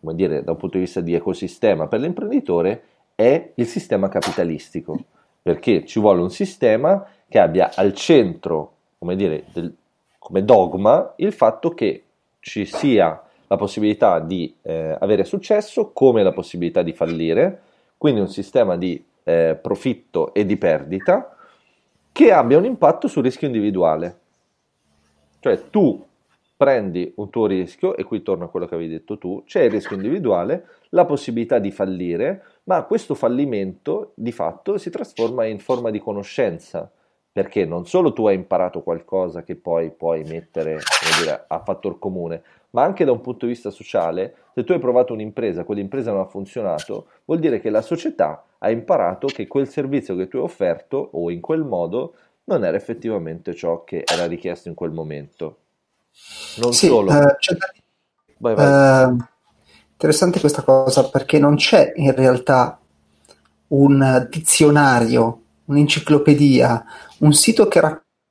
come 0.00 0.14
dire, 0.14 0.42
da 0.44 0.52
un 0.52 0.56
punto 0.56 0.76
di 0.76 0.84
vista 0.84 1.00
di 1.00 1.14
ecosistema 1.14 1.86
per 1.86 2.00
l'imprenditore 2.00 2.82
è 3.14 3.52
il 3.54 3.66
sistema 3.66 4.08
capitalistico, 4.08 4.96
perché 5.42 5.84
ci 5.84 5.98
vuole 5.98 6.20
un 6.20 6.30
sistema 6.30 7.04
che 7.28 7.38
abbia 7.38 7.72
al 7.74 7.92
centro, 7.94 8.74
come 8.98 9.16
dire, 9.16 9.44
del, 9.52 9.74
come 10.18 10.44
dogma 10.44 11.14
il 11.16 11.32
fatto 11.32 11.70
che 11.70 12.04
ci 12.40 12.64
sia 12.64 13.22
la 13.46 13.56
possibilità 13.56 14.20
di 14.20 14.54
eh, 14.62 14.96
avere 14.98 15.24
successo 15.24 15.90
come 15.92 16.22
la 16.22 16.32
possibilità 16.32 16.82
di 16.82 16.92
fallire, 16.92 17.62
quindi 17.96 18.20
un 18.20 18.28
sistema 18.28 18.76
di 18.76 19.02
eh, 19.24 19.58
profitto 19.60 20.34
e 20.34 20.44
di 20.44 20.56
perdita 20.56 21.34
che 22.12 22.32
abbia 22.32 22.58
un 22.58 22.64
impatto 22.64 23.08
sul 23.08 23.22
rischio 23.22 23.46
individuale. 23.46 24.18
Cioè 25.40 25.70
tu 25.70 26.04
prendi 26.56 27.12
un 27.16 27.30
tuo 27.30 27.46
rischio, 27.46 27.96
e 27.96 28.02
qui 28.02 28.22
torno 28.22 28.44
a 28.44 28.48
quello 28.48 28.66
che 28.66 28.74
avevi 28.74 28.90
detto 28.90 29.16
tu, 29.16 29.44
c'è 29.46 29.62
il 29.62 29.70
rischio 29.70 29.94
individuale, 29.94 30.66
la 30.88 31.04
possibilità 31.04 31.60
di 31.60 31.70
fallire, 31.70 32.42
ma 32.64 32.82
questo 32.82 33.14
fallimento 33.14 34.10
di 34.16 34.32
fatto 34.32 34.76
si 34.76 34.90
trasforma 34.90 35.44
in 35.44 35.60
forma 35.60 35.90
di 35.90 36.00
conoscenza, 36.00 36.90
perché 37.38 37.64
non 37.64 37.86
solo 37.86 38.12
tu 38.12 38.26
hai 38.26 38.34
imparato 38.34 38.82
qualcosa 38.82 39.44
che 39.44 39.54
poi 39.54 39.92
puoi 39.92 40.24
mettere 40.24 40.80
dire, 41.20 41.44
a 41.46 41.60
fattor 41.60 42.00
comune, 42.00 42.42
ma 42.70 42.82
anche 42.82 43.04
da 43.04 43.12
un 43.12 43.20
punto 43.20 43.46
di 43.46 43.52
vista 43.52 43.70
sociale, 43.70 44.34
se 44.52 44.64
tu 44.64 44.72
hai 44.72 44.80
provato 44.80 45.12
un'impresa, 45.12 45.62
quell'impresa 45.62 46.10
non 46.10 46.22
ha 46.22 46.26
funzionato, 46.26 47.06
vuol 47.26 47.38
dire 47.38 47.60
che 47.60 47.70
la 47.70 47.80
società 47.80 48.42
ha 48.58 48.70
imparato 48.72 49.28
che 49.28 49.46
quel 49.46 49.68
servizio 49.68 50.16
che 50.16 50.26
tu 50.26 50.38
hai 50.38 50.42
offerto 50.42 51.10
o 51.12 51.30
in 51.30 51.40
quel 51.40 51.62
modo 51.62 52.14
non 52.46 52.64
era 52.64 52.76
effettivamente 52.76 53.54
ciò 53.54 53.84
che 53.84 54.02
era 54.04 54.26
richiesto 54.26 54.66
in 54.66 54.74
quel 54.74 54.90
momento. 54.90 55.58
Non 56.56 56.72
sì, 56.72 56.88
solo. 56.88 57.12
Eh, 57.12 57.36
vai, 58.38 58.54
vai. 58.56 59.12
Eh, 59.12 59.16
interessante 59.92 60.40
questa 60.40 60.62
cosa 60.62 61.08
perché 61.08 61.38
non 61.38 61.54
c'è 61.54 61.92
in 61.94 62.12
realtà 62.16 62.80
un 63.68 64.26
dizionario, 64.28 65.42
un'enciclopedia, 65.68 66.84
un 67.18 67.32
sito 67.32 67.68
che 67.68 67.80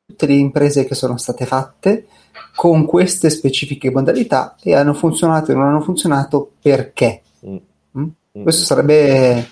tutte 0.06 0.26
le 0.26 0.34
imprese 0.34 0.86
che 0.86 0.96
sono 0.96 1.18
state 1.18 1.46
fatte 1.46 2.08
con 2.56 2.86
queste 2.86 3.30
specifiche 3.30 3.92
modalità 3.92 4.56
e 4.62 4.76
hanno 4.76 4.94
funzionato 4.94 5.52
e 5.52 5.56
non 5.56 5.68
hanno 5.68 5.82
funzionato 5.82 6.54
perché. 6.62 7.22
Mm. 7.46 7.58
Mm? 7.98 8.04
mm. 8.40 8.44
Questo 8.44 8.66
sarebbe 8.66 9.50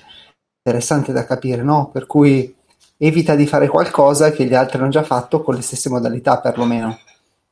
interessante 0.57 1.11
da 1.11 1.25
capire, 1.25 1.61
no? 1.61 1.89
Per 1.91 2.07
cui 2.07 2.53
evita 2.97 3.35
di 3.35 3.45
fare 3.45 3.67
qualcosa 3.67 4.31
che 4.31 4.45
gli 4.45 4.55
altri 4.55 4.79
hanno 4.79 4.89
già 4.89 5.03
fatto 5.03 5.41
con 5.41 5.55
le 5.55 5.61
stesse 5.61 5.89
modalità, 5.89 6.39
perlomeno. 6.39 6.97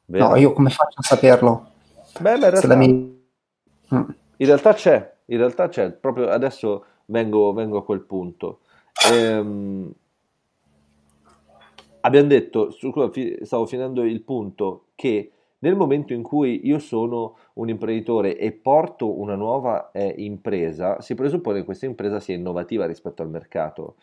Vero. 0.05 0.29
No, 0.29 0.35
io 0.35 0.53
come 0.53 0.69
faccio 0.69 0.99
a 0.99 1.03
saperlo? 1.03 1.69
Beh, 2.19 2.37
ma 2.37 2.45
in, 2.45 2.51
realtà, 2.51 2.75
mia... 2.75 2.87
mm. 2.87 4.09
in 4.37 4.45
realtà 4.45 4.73
c'è, 4.73 5.13
in 5.25 5.37
realtà 5.37 5.69
c'è, 5.69 5.91
proprio 5.91 6.29
adesso 6.29 6.85
vengo, 7.05 7.53
vengo 7.53 7.77
a 7.79 7.83
quel 7.83 8.01
punto. 8.01 8.59
Ehm, 9.11 9.91
abbiamo 12.05 12.27
detto, 12.27 12.69
stavo 12.71 13.65
finendo 13.65 14.03
il 14.03 14.21
punto, 14.21 14.85
che 14.95 15.31
nel 15.59 15.75
momento 15.75 16.13
in 16.13 16.23
cui 16.23 16.61
io 16.67 16.79
sono 16.79 17.37
un 17.53 17.69
imprenditore 17.69 18.37
e 18.37 18.51
porto 18.51 19.19
una 19.19 19.35
nuova 19.35 19.91
eh, 19.91 20.13
impresa, 20.17 20.99
si 21.01 21.15
presuppone 21.15 21.59
che 21.59 21.65
questa 21.65 21.85
impresa 21.85 22.19
sia 22.19 22.35
innovativa 22.35 22.85
rispetto 22.85 23.21
al 23.21 23.29
mercato. 23.29 23.95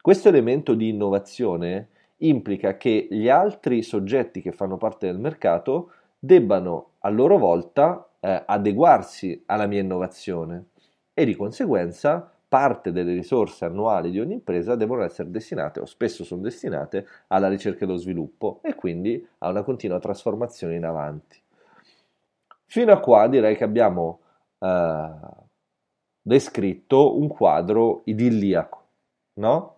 Questo 0.00 0.28
elemento 0.28 0.74
di 0.74 0.88
innovazione 0.88 1.88
implica 2.18 2.76
che 2.76 3.08
gli 3.10 3.28
altri 3.28 3.82
soggetti 3.82 4.40
che 4.40 4.52
fanno 4.52 4.76
parte 4.76 5.06
del 5.06 5.18
mercato 5.18 5.92
debbano 6.18 6.92
a 7.00 7.08
loro 7.08 7.38
volta 7.38 8.08
eh, 8.20 8.42
adeguarsi 8.46 9.42
alla 9.46 9.66
mia 9.66 9.80
innovazione 9.80 10.66
e 11.12 11.24
di 11.24 11.34
conseguenza 11.34 12.32
parte 12.50 12.90
delle 12.90 13.14
risorse 13.14 13.64
annuali 13.64 14.10
di 14.10 14.18
ogni 14.18 14.32
impresa 14.32 14.74
devono 14.74 15.04
essere 15.04 15.30
destinate, 15.30 15.78
o 15.78 15.84
spesso 15.84 16.24
sono 16.24 16.42
destinate, 16.42 17.06
alla 17.28 17.48
ricerca 17.48 17.84
e 17.84 17.84
allo 17.84 17.96
sviluppo 17.96 18.58
e 18.62 18.74
quindi 18.74 19.24
a 19.38 19.48
una 19.48 19.62
continua 19.62 20.00
trasformazione 20.00 20.74
in 20.74 20.84
avanti. 20.84 21.40
Fino 22.66 22.92
a 22.92 22.98
qua 22.98 23.28
direi 23.28 23.54
che 23.54 23.62
abbiamo 23.62 24.18
eh, 24.58 25.10
descritto 26.20 27.16
un 27.16 27.28
quadro 27.28 28.02
idilliaco, 28.06 28.84
no? 29.34 29.76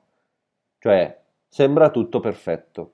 Cioè, 0.78 1.20
sembra 1.48 1.90
tutto 1.90 2.20
perfetto. 2.20 2.92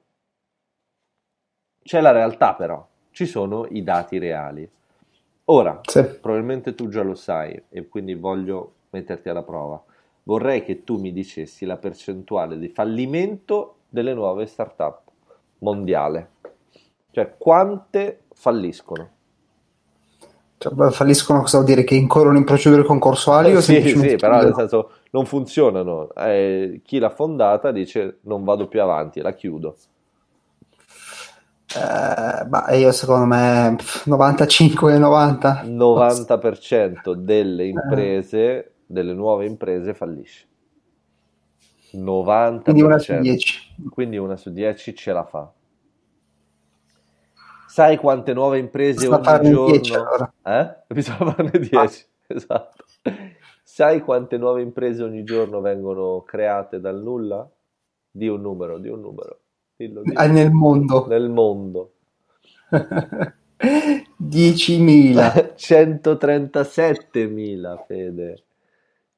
C'è 1.85 2.01
la 2.01 2.11
realtà 2.11 2.55
però, 2.55 2.85
ci 3.11 3.27
sono 3.27 3.65
i 3.67 3.85
dati 3.85 4.19
reali. 4.19 4.69
Ora, 5.45 5.81
sì. 5.85 6.03
probabilmente 6.21 6.75
tu 6.75 6.89
già 6.89 7.03
lo 7.03 7.15
sai 7.15 7.63
e 7.69 7.87
quindi 7.87 8.15
voglio 8.15 8.73
metterti 8.91 9.29
alla 9.29 9.43
prova. 9.43 9.83
Vorrei 10.25 10.63
che 10.63 10.85
tu 10.85 10.99
mi 10.99 11.13
dicessi 11.13 11.65
la 11.65 11.77
percentuale 11.77 12.59
di 12.59 12.69
fallimento 12.69 13.77
delle 13.89 14.15
nuove 14.15 14.47
startup 14.47 15.01
mondiale. 15.59 16.31
Cioè, 17.11 17.35
quante 17.39 18.25
falliscono? 18.35 19.09
Cioè, 20.59 20.91
falliscono 20.91 21.41
cosa 21.41 21.59
vuol 21.59 21.71
dire? 21.71 21.85
Che 21.85 21.95
incorrono 21.95 22.37
in 22.37 22.45
procedure 22.45 22.83
concorsuali? 22.83 23.53
Eh, 23.53 23.61
sì, 23.63 23.81
sì, 23.81 24.17
però 24.17 24.43
nel 24.43 24.55
senso 24.55 24.91
non 25.11 25.25
funzionano. 25.25 26.13
Eh, 26.15 26.81
chi 26.85 26.99
l'ha 26.99 27.11
fondata 27.11 27.71
dice 27.71 28.19
non 28.23 28.45
vado 28.45 28.69
più 28.69 28.83
avanti, 28.83 29.21
la 29.21 29.33
chiudo. 29.33 29.77
Eh, 31.75 32.45
bah, 32.47 32.73
io 32.75 32.93
secondo 32.93 33.27
me 33.27 33.77
95-90 33.77 35.67
90% 35.67 37.13
delle 37.13 37.67
imprese 37.67 38.73
delle 38.89 39.13
nuove 39.13 39.45
imprese 39.45 39.93
fallisce. 39.95 40.47
90%. 41.93 42.63
Quindi 42.63 42.83
una 42.83 42.99
su 42.99 43.19
10. 43.19 43.75
Quindi 43.91 44.17
una 44.17 44.37
su 44.37 44.51
10 44.51 44.95
ce 44.95 45.13
la 45.13 45.25
fa. 45.25 45.53
Sai 47.67 47.97
quante 47.99 48.33
nuove 48.33 48.59
imprese 48.59 49.07
Bisogna 49.07 49.39
ogni 49.39 49.51
giorno... 49.51 49.71
10, 49.71 49.95
allora. 49.95 50.33
eh? 50.43 50.77
Bisogna 50.89 51.33
farne 51.33 51.51
10, 51.59 51.77
ah. 51.77 51.91
esatto. 52.35 52.85
Sai 53.63 54.01
quante 54.01 54.39
nuove 54.39 54.63
imprese 54.63 55.03
ogni 55.03 55.23
giorno 55.23 55.61
vengono 55.61 56.23
create 56.23 56.81
dal 56.81 57.01
nulla? 57.01 57.49
Di 58.11 58.27
un 58.27 58.41
numero, 58.41 58.79
di 58.79 58.89
un 58.89 59.01
numero. 59.01 59.41
Dillo, 59.77 60.01
dillo. 60.03 60.19
Ah, 60.19 60.27
nel 60.27 60.51
mondo. 60.51 61.07
Nel 61.07 61.29
mondo. 61.29 61.93
10.000. 63.61 65.53
137.000, 65.55 67.77
Fede. 67.87 68.43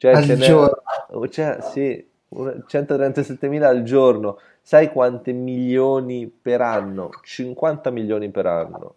Cioè, 0.01 0.13
al 0.13 0.25
giorno. 0.39 1.29
Cioè, 1.29 1.59
sì, 1.61 2.09
137.000 2.33 3.63
al 3.63 3.83
giorno. 3.83 4.39
Sai 4.63 4.91
quante 4.91 5.33
milioni 5.33 6.27
per 6.27 6.63
anno? 6.63 7.11
50 7.23 7.91
milioni 7.91 8.31
per 8.31 8.47
anno. 8.47 8.95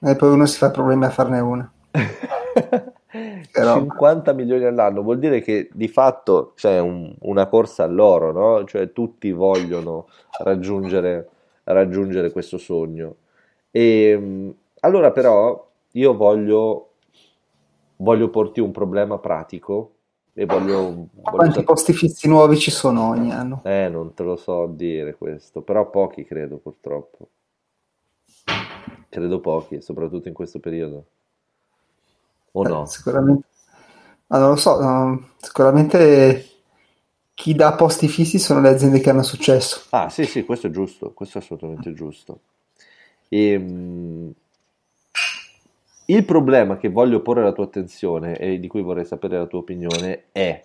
E 0.00 0.14
poi 0.14 0.30
uno 0.30 0.46
si 0.46 0.58
fa 0.58 0.70
problemi 0.70 1.06
a 1.06 1.10
farne 1.10 1.40
una. 1.40 1.72
Però... 3.50 3.74
50 3.74 4.32
milioni 4.32 4.64
all'anno 4.64 5.02
vuol 5.02 5.18
dire 5.18 5.40
che 5.40 5.68
di 5.72 5.88
fatto 5.88 6.52
c'è 6.54 6.78
un, 6.78 7.12
una 7.22 7.46
corsa 7.46 7.82
all'oro, 7.82 8.30
no? 8.30 8.64
Cioè 8.64 8.92
tutti 8.92 9.32
vogliono 9.32 10.06
raggiungere, 10.38 11.28
raggiungere 11.64 12.30
questo 12.30 12.58
sogno. 12.58 13.16
E 13.72 14.10
ehm, 14.10 14.54
allora 14.82 15.10
però 15.10 15.68
io 15.90 16.16
voglio 16.16 16.89
voglio 18.00 18.28
porti 18.28 18.60
un 18.60 18.70
problema 18.70 19.18
pratico 19.18 19.94
e 20.32 20.44
voglio... 20.46 20.82
voglio 20.82 21.08
Quanti 21.12 21.46
sapere... 21.46 21.64
posti 21.64 21.92
fissi 21.92 22.28
nuovi 22.28 22.58
ci 22.58 22.70
sono 22.70 23.08
ogni 23.08 23.32
anno? 23.32 23.62
Eh, 23.64 23.88
non 23.88 24.14
te 24.14 24.22
lo 24.22 24.36
so 24.36 24.66
dire 24.66 25.14
questo, 25.14 25.62
però 25.62 25.88
pochi 25.90 26.24
credo 26.24 26.56
purtroppo. 26.58 27.28
Credo 29.08 29.40
pochi, 29.40 29.80
soprattutto 29.80 30.28
in 30.28 30.34
questo 30.34 30.60
periodo. 30.60 31.04
O 32.52 32.64
eh, 32.64 32.68
no? 32.68 32.86
Sicuramente. 32.86 33.48
Non 34.28 34.50
lo 34.50 34.56
so, 34.56 34.80
no, 34.80 35.30
sicuramente 35.38 36.46
chi 37.34 37.54
dà 37.54 37.72
posti 37.72 38.06
fissi 38.06 38.38
sono 38.38 38.60
le 38.60 38.68
aziende 38.68 39.00
che 39.00 39.10
hanno 39.10 39.24
successo. 39.24 39.86
Ah, 39.90 40.08
sì, 40.08 40.24
sì, 40.24 40.44
questo 40.44 40.68
è 40.68 40.70
giusto, 40.70 41.12
questo 41.12 41.38
è 41.38 41.40
assolutamente 41.40 41.92
giusto. 41.92 42.40
E, 43.28 43.50
ehm, 43.50 44.32
il 46.12 46.24
problema 46.24 46.76
che 46.76 46.88
voglio 46.88 47.20
porre 47.20 47.40
alla 47.40 47.52
tua 47.52 47.64
attenzione 47.64 48.36
e 48.36 48.58
di 48.58 48.66
cui 48.66 48.82
vorrei 48.82 49.04
sapere 49.04 49.38
la 49.38 49.46
tua 49.46 49.60
opinione 49.60 50.24
è, 50.32 50.64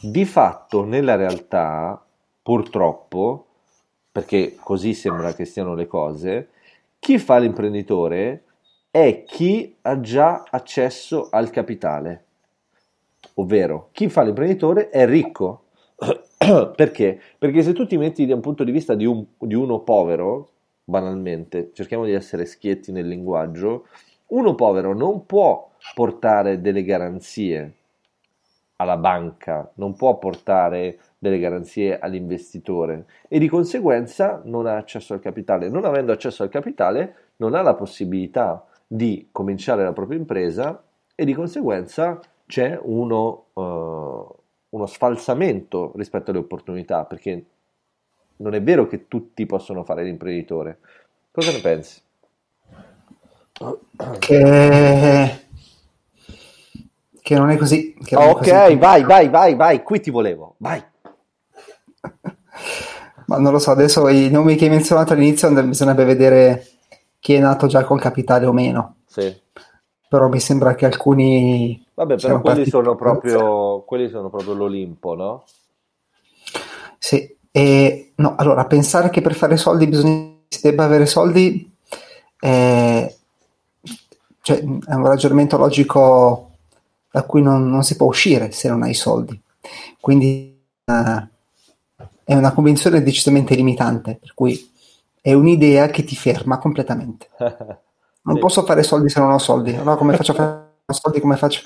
di 0.00 0.24
fatto 0.24 0.84
nella 0.84 1.14
realtà, 1.14 2.02
purtroppo, 2.42 3.46
perché 4.10 4.56
così 4.58 4.94
sembra 4.94 5.34
che 5.34 5.44
stiano 5.44 5.74
le 5.74 5.86
cose, 5.86 6.48
chi 6.98 7.18
fa 7.18 7.38
l'imprenditore 7.38 8.44
è 8.90 9.24
chi 9.24 9.76
ha 9.82 10.00
già 10.00 10.44
accesso 10.50 11.28
al 11.30 11.50
capitale. 11.50 12.24
Ovvero, 13.34 13.90
chi 13.92 14.08
fa 14.08 14.22
l'imprenditore 14.22 14.88
è 14.88 15.06
ricco. 15.06 15.64
Perché? 16.74 17.20
Perché 17.36 17.62
se 17.62 17.74
tu 17.74 17.86
ti 17.86 17.98
metti 17.98 18.24
da 18.24 18.34
un 18.34 18.40
punto 18.40 18.64
di 18.64 18.72
vista 18.72 18.94
di, 18.94 19.04
un, 19.04 19.22
di 19.38 19.54
uno 19.54 19.80
povero, 19.80 20.48
banalmente, 20.82 21.72
cerchiamo 21.74 22.06
di 22.06 22.12
essere 22.12 22.46
schietti 22.46 22.92
nel 22.92 23.06
linguaggio, 23.06 23.86
uno 24.28 24.54
povero 24.54 24.94
non 24.94 25.26
può 25.26 25.70
portare 25.94 26.60
delle 26.60 26.82
garanzie 26.82 27.74
alla 28.76 28.96
banca, 28.96 29.70
non 29.74 29.94
può 29.94 30.18
portare 30.18 30.98
delle 31.18 31.38
garanzie 31.38 31.98
all'investitore 31.98 33.06
e 33.28 33.38
di 33.38 33.48
conseguenza 33.48 34.42
non 34.44 34.66
ha 34.66 34.76
accesso 34.76 35.14
al 35.14 35.20
capitale. 35.20 35.68
Non 35.68 35.84
avendo 35.84 36.12
accesso 36.12 36.42
al 36.42 36.48
capitale 36.48 37.32
non 37.36 37.54
ha 37.54 37.62
la 37.62 37.74
possibilità 37.74 38.64
di 38.86 39.28
cominciare 39.32 39.82
la 39.82 39.92
propria 39.92 40.18
impresa 40.18 40.82
e 41.14 41.24
di 41.24 41.32
conseguenza 41.32 42.20
c'è 42.46 42.78
uno, 42.80 43.46
uh, 43.54 44.34
uno 44.70 44.86
sfalsamento 44.86 45.92
rispetto 45.96 46.30
alle 46.30 46.40
opportunità 46.40 47.04
perché 47.04 47.44
non 48.38 48.54
è 48.54 48.62
vero 48.62 48.86
che 48.86 49.08
tutti 49.08 49.46
possono 49.46 49.82
fare 49.82 50.04
l'imprenditore. 50.04 50.78
Cosa 51.30 51.52
ne 51.52 51.60
pensi? 51.60 52.00
Che, 54.18 55.46
che 57.22 57.34
non 57.34 57.50
è 57.50 57.56
così. 57.56 57.94
Non 58.10 58.22
ok, 58.28 58.46
è 58.46 58.62
così. 58.64 58.76
vai, 58.76 59.04
vai, 59.04 59.28
vai, 59.28 59.54
vai, 59.54 59.82
qui 59.82 60.00
ti 60.00 60.10
volevo, 60.10 60.54
vai. 60.58 60.82
Ma 63.26 63.38
non 63.38 63.52
lo 63.52 63.58
so, 63.58 63.72
adesso 63.72 64.08
i 64.08 64.30
nomi 64.30 64.54
che 64.54 64.64
hai 64.64 64.70
menzionato 64.70 65.12
all'inizio 65.12 65.50
bisognerebbe 65.64 66.04
vedere 66.04 66.66
chi 67.18 67.34
è 67.34 67.40
nato 67.40 67.66
già 67.66 67.82
col 67.84 68.00
capitale 68.00 68.46
o 68.46 68.52
meno. 68.52 68.98
Sì. 69.06 69.34
Però 70.08 70.28
mi 70.28 70.38
sembra 70.38 70.76
che 70.76 70.86
alcuni... 70.86 71.84
Vabbè, 71.94 72.16
però 72.16 72.40
quelli 72.40 72.66
sono, 72.66 72.94
proprio, 72.94 73.82
quelli 73.82 74.08
sono 74.08 74.30
proprio 74.30 74.54
l'Olimpo, 74.54 75.14
no? 75.14 75.44
Sì, 76.98 77.36
e 77.50 78.12
no, 78.16 78.36
allora 78.36 78.66
pensare 78.66 79.10
che 79.10 79.22
per 79.22 79.34
fare 79.34 79.56
soldi 79.56 79.88
bisogna 79.88 80.34
si 80.48 80.60
debba 80.62 80.84
avere 80.84 81.06
soldi 81.06 81.74
è, 82.38 83.15
cioè, 84.46 84.58
è 84.58 84.94
un 84.94 85.04
ragionamento 85.04 85.56
logico 85.56 86.52
da 87.10 87.24
cui 87.24 87.42
non, 87.42 87.68
non, 87.68 87.82
si 87.82 87.96
può 87.96 88.06
uscire 88.06 88.52
se 88.52 88.68
non 88.68 88.84
hai 88.84 88.94
soldi. 88.94 89.42
Quindi 90.00 90.56
uh, 90.84 91.26
è 92.22 92.32
una 92.32 92.52
convinzione 92.52 93.02
decisamente 93.02 93.56
limitante, 93.56 94.18
per 94.20 94.34
cui 94.34 94.72
è 95.20 95.32
un'idea 95.32 95.88
che 95.88 96.04
ti 96.04 96.14
ferma 96.14 96.58
completamente. 96.58 97.28
Non 98.26 98.34
sì. 98.34 98.40
posso 98.40 98.64
fare 98.64 98.82
soldi 98.82 99.08
se 99.08 99.20
non 99.20 99.30
ho 99.30 99.38
soldi. 99.38 99.72
Allora 99.72 99.94
come 99.94 100.16
faccio 100.16 100.32
a 100.32 100.34
fare 100.34 100.68
soldi? 100.88 101.20
Come 101.20 101.36
faccio? 101.36 101.60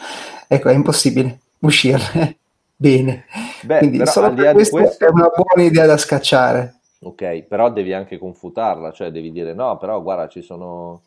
Ecco, 0.46 0.68
è 0.68 0.74
impossibile 0.74 1.40
uscirne 1.60 2.36
bene. 2.76 3.24
Beh, 3.62 3.78
Quindi 3.78 4.06
solo 4.06 4.34
per 4.34 4.52
questo, 4.52 4.76
questo 4.76 5.06
è 5.06 5.08
una 5.08 5.30
buona 5.34 5.66
idea 5.66 5.86
da 5.86 5.96
scacciare. 5.96 6.80
Ok, 7.00 7.44
però 7.44 7.72
devi 7.72 7.94
anche 7.94 8.18
confutarla, 8.18 8.92
cioè 8.92 9.10
devi 9.10 9.32
dire 9.32 9.54
no, 9.54 9.78
però 9.78 10.02
guarda, 10.02 10.28
ci 10.28 10.42
sono... 10.42 11.00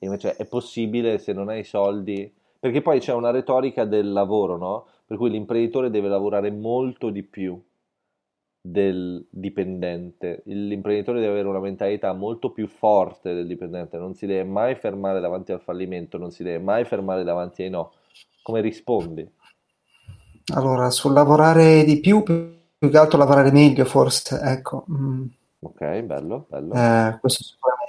Invece 0.00 0.36
è 0.36 0.46
possibile 0.46 1.18
se 1.18 1.32
non 1.32 1.48
hai 1.48 1.64
soldi... 1.64 2.32
Perché 2.60 2.82
poi 2.82 3.00
c'è 3.00 3.14
una 3.14 3.30
retorica 3.30 3.86
del 3.86 4.12
lavoro, 4.12 4.58
no? 4.58 4.86
Per 5.06 5.16
cui 5.16 5.30
l'imprenditore 5.30 5.88
deve 5.88 6.08
lavorare 6.08 6.50
molto 6.50 7.08
di 7.08 7.22
più 7.22 7.58
del 8.60 9.24
dipendente. 9.30 10.42
L'imprenditore 10.44 11.20
deve 11.20 11.32
avere 11.32 11.48
una 11.48 11.60
mentalità 11.60 12.12
molto 12.12 12.50
più 12.50 12.68
forte 12.68 13.32
del 13.32 13.46
dipendente, 13.46 13.96
non 13.96 14.14
si 14.14 14.26
deve 14.26 14.44
mai 14.44 14.74
fermare 14.74 15.20
davanti 15.20 15.52
al 15.52 15.62
fallimento, 15.62 16.18
non 16.18 16.30
si 16.30 16.42
deve 16.42 16.62
mai 16.62 16.84
fermare 16.84 17.24
davanti 17.24 17.62
ai 17.62 17.70
no. 17.70 17.92
Come 18.42 18.60
rispondi? 18.60 19.26
Allora, 20.54 20.90
sul 20.90 21.14
lavorare 21.14 21.84
di 21.84 21.98
più, 22.00 22.22
più 22.22 22.90
che 22.90 22.98
altro 22.98 23.16
lavorare 23.16 23.52
meglio, 23.52 23.86
forse, 23.86 24.38
ecco. 24.42 24.84
Mm. 24.90 25.24
Ok, 25.60 26.00
bello, 26.02 26.46
bello. 26.48 26.74
Eh, 26.74 27.18
questo 27.20 27.42
sicuramente. 27.42 27.79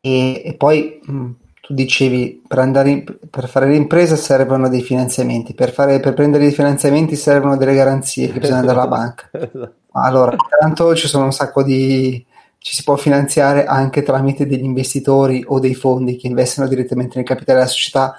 E, 0.00 0.42
e 0.44 0.54
poi 0.54 1.00
mh, 1.02 1.12
mm, 1.12 1.30
tu 1.60 1.74
dicevi, 1.74 2.42
per, 2.46 2.58
andare 2.58 2.90
in, 2.90 3.04
per 3.28 3.48
fare 3.48 3.68
l'impresa 3.68 4.16
servono 4.16 4.68
dei 4.68 4.82
finanziamenti, 4.82 5.54
per, 5.54 5.72
fare, 5.72 6.00
per 6.00 6.14
prendere 6.14 6.46
i 6.46 6.52
finanziamenti 6.52 7.16
servono 7.16 7.56
delle 7.56 7.74
garanzie 7.74 8.30
che 8.32 8.40
bisogna 8.40 8.60
andare 8.60 8.78
alla 8.78 8.88
banca. 8.96 9.28
Esatto. 9.32 9.74
Allora, 9.92 10.32
intanto 10.32 10.94
ci 10.94 11.08
sono 11.08 11.24
un 11.24 11.32
sacco 11.32 11.62
di... 11.62 12.24
ci 12.58 12.74
si 12.74 12.82
può 12.82 12.96
finanziare 12.96 13.66
anche 13.66 14.02
tramite 14.02 14.46
degli 14.46 14.64
investitori 14.64 15.44
o 15.46 15.58
dei 15.58 15.74
fondi 15.74 16.16
che 16.16 16.28
investono 16.28 16.68
direttamente 16.68 17.16
nel 17.16 17.26
capitale 17.26 17.58
della 17.58 17.70
società 17.70 18.14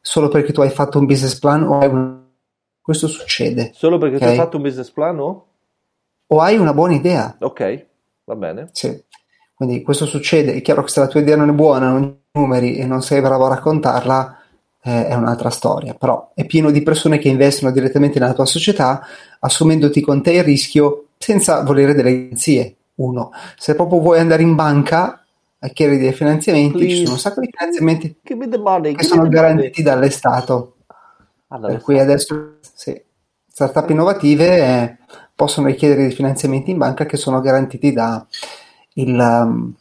solo 0.00 0.28
perché 0.28 0.52
tu 0.52 0.60
hai 0.60 0.70
fatto 0.70 0.98
un 0.98 1.06
business 1.06 1.38
plan 1.38 1.62
o 1.62 1.78
hai 1.78 1.88
un... 1.88 2.22
Questo 2.80 3.06
succede. 3.06 3.70
Solo 3.74 3.96
perché 3.96 4.16
okay? 4.16 4.28
tu 4.28 4.32
hai 4.32 4.38
fatto 4.38 4.56
un 4.58 4.62
business 4.62 4.90
plan 4.90 5.18
o? 5.18 5.46
O 6.26 6.40
hai 6.40 6.58
una 6.58 6.74
buona 6.74 6.94
idea. 6.94 7.34
Ok, 7.40 7.86
va 8.24 8.36
bene. 8.36 8.68
Sì. 8.72 9.02
Quindi 9.64 9.82
questo 9.82 10.04
succede, 10.04 10.52
è 10.52 10.60
chiaro 10.60 10.82
che 10.82 10.90
se 10.90 11.00
la 11.00 11.06
tua 11.06 11.20
idea 11.20 11.36
non 11.36 11.48
è 11.48 11.52
buona, 11.52 11.88
non 11.88 12.02
hai 12.02 12.16
numeri 12.32 12.76
e 12.76 12.84
non 12.84 13.02
sei 13.02 13.22
bravo 13.22 13.46
a 13.46 13.48
raccontarla, 13.48 14.38
eh, 14.82 15.06
è 15.08 15.14
un'altra 15.14 15.48
storia. 15.48 15.94
Però 15.94 16.32
è 16.34 16.44
pieno 16.44 16.70
di 16.70 16.82
persone 16.82 17.18
che 17.18 17.28
investono 17.28 17.72
direttamente 17.72 18.18
nella 18.18 18.34
tua 18.34 18.44
società, 18.44 19.06
assumendoti 19.40 20.02
con 20.02 20.22
te 20.22 20.32
il 20.32 20.44
rischio 20.44 21.06
senza 21.16 21.62
volere 21.62 21.94
delle 21.94 22.24
garanzie. 22.24 22.76
Uno, 22.96 23.30
se 23.56 23.74
proprio 23.74 24.00
vuoi 24.00 24.18
andare 24.20 24.42
in 24.42 24.54
banca 24.54 25.24
a 25.58 25.68
chiedere 25.68 25.98
dei 25.98 26.12
finanziamenti, 26.12 26.76
Please. 26.76 26.90
ci 26.90 27.00
sono 27.02 27.12
un 27.12 27.18
sacco 27.18 27.40
di 27.40 27.48
finanziamenti 27.50 28.16
money, 28.58 28.94
che 28.94 29.04
sono 29.04 29.26
garantiti 29.28 29.82
money. 29.82 29.94
dall'Estato. 29.94 30.76
Allora, 31.48 31.72
per 31.72 31.82
cui 31.82 31.98
adesso 31.98 32.58
sì, 32.60 33.00
startup 33.48 33.88
innovative 33.88 34.58
eh, 34.58 34.96
possono 35.34 35.68
richiedere 35.68 36.02
dei 36.02 36.12
finanziamenti 36.12 36.70
in 36.70 36.76
banca 36.76 37.06
che 37.06 37.16
sono 37.16 37.40
garantiti 37.40 37.92
da 37.92 38.24
il 38.94 39.18
um, 39.18 39.74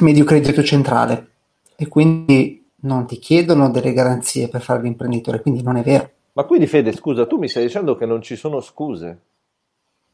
medio 0.00 0.24
credito 0.24 0.62
centrale 0.62 1.28
e 1.76 1.88
quindi 1.88 2.64
non 2.80 3.06
ti 3.06 3.18
chiedono 3.18 3.70
delle 3.70 3.92
garanzie 3.92 4.48
per 4.48 4.60
fare 4.60 4.82
l'imprenditore, 4.82 5.40
quindi 5.40 5.62
non 5.62 5.76
è 5.76 5.82
vero. 5.82 6.10
Ma 6.32 6.44
quindi 6.44 6.66
Fede, 6.66 6.92
scusa, 6.92 7.26
tu 7.26 7.38
mi 7.38 7.48
stai 7.48 7.64
dicendo 7.64 7.96
che 7.96 8.06
non 8.06 8.20
ci 8.20 8.36
sono 8.36 8.60
scuse? 8.60 9.20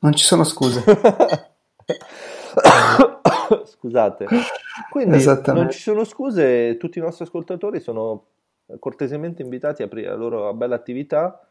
Non 0.01 0.13
ci 0.15 0.25
sono 0.25 0.45
scuse. 0.45 0.85
Scusate. 3.65 4.27
Quindi 4.91 5.25
non 5.47 5.71
ci 5.71 5.81
sono 5.81 6.05
scuse, 6.05 6.77
tutti 6.77 6.99
i 6.99 7.03
nostri 7.03 7.25
ascoltatori 7.25 7.81
sono 7.81 8.25
cortesemente 8.79 9.43
invitati 9.43 9.83
a 9.83 9.87
aprire 9.87 10.09
la 10.09 10.15
loro 10.15 10.55
bella 10.55 10.77
attività. 10.77 11.45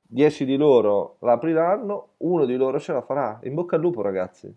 Dieci 0.00 0.44
di 0.44 0.56
loro 0.56 1.16
la 1.20 1.32
apriranno, 1.32 2.10
uno 2.18 2.44
di 2.44 2.56
loro 2.56 2.78
ce 2.78 2.92
la 2.92 3.02
farà. 3.02 3.40
In 3.42 3.54
bocca 3.54 3.76
al 3.76 3.82
lupo, 3.82 4.00
ragazzi. 4.00 4.54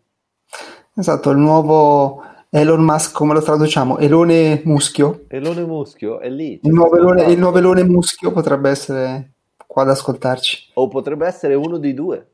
Esatto, 0.94 1.30
il 1.30 1.38
nuovo 1.38 2.22
Elon 2.50 2.84
Musk, 2.84 3.14
come 3.14 3.34
lo 3.34 3.42
traduciamo? 3.42 3.98
Elone 3.98 4.62
muschio? 4.66 5.24
Elone 5.30 5.64
muschio, 5.64 6.20
è 6.20 6.30
lì. 6.30 6.60
Il 6.62 6.74
nuovo, 6.74 6.98
elone, 6.98 7.24
il 7.32 7.40
nuovo 7.40 7.60
elone 7.60 7.84
muschio 7.84 8.34
potrebbe 8.34 8.70
essere 8.70 9.32
qua 9.66 9.84
ad 9.84 9.90
ascoltarci. 9.90 10.72
O 10.74 10.90
potrebbe 10.90 11.26
essere 11.26 11.54
uno 11.54 11.78
dei 11.78 11.94
due. 11.94 12.28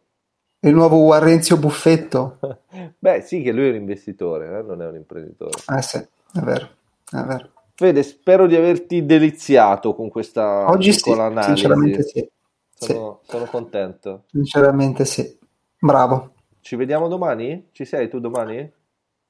Il 0.62 0.74
nuovo 0.74 0.98
Warrenzio 0.98 1.58
Buffetto? 1.58 2.40
Beh, 2.98 3.22
sì, 3.22 3.44
che 3.44 3.52
lui 3.52 3.68
è 3.68 3.70
un 3.70 3.76
investitore, 3.76 4.58
eh? 4.58 4.64
non 4.64 4.82
è 4.82 4.88
un 4.88 4.96
imprenditore. 4.96 5.60
Eh 5.78 5.82
sì, 5.84 5.98
è 5.98 6.40
vero, 6.40 6.68
è 7.12 7.22
vero. 7.22 7.50
Fede, 7.76 8.02
spero 8.02 8.48
di 8.48 8.56
averti 8.56 9.06
deliziato 9.06 9.94
con 9.94 10.10
questa 10.10 10.68
Oggi 10.68 10.90
piccola 10.90 11.32
sì. 11.44 11.44
Sinceramente 11.44 12.02
sì. 12.02 12.28
Sono, 12.74 13.20
sì. 13.22 13.30
sono 13.30 13.46
contento. 13.46 14.24
Sinceramente 14.32 15.06
sì. 15.06 15.38
Bravo. 15.78 16.32
Ci 16.68 16.76
vediamo 16.76 17.08
domani? 17.08 17.70
Ci 17.72 17.86
sei 17.86 18.10
tu 18.10 18.20
domani? 18.20 18.70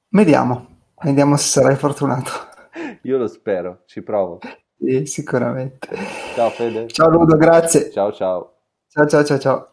Vediamo, 0.08 0.66
vediamo 1.04 1.36
se 1.36 1.46
sarai 1.46 1.76
fortunato. 1.76 2.32
Io 3.02 3.16
lo 3.16 3.28
spero, 3.28 3.82
ci 3.86 4.02
provo. 4.02 4.40
Sì, 4.76 5.06
sicuramente. 5.06 5.86
Ciao 6.34 6.50
Fede. 6.50 6.88
Ciao 6.88 7.08
Ludo, 7.08 7.36
grazie. 7.36 7.92
Ciao 7.92 8.10
ciao. 8.12 8.54
Ciao 8.88 9.06
ciao 9.06 9.22
ciao 9.22 9.38
ciao. 9.38 9.72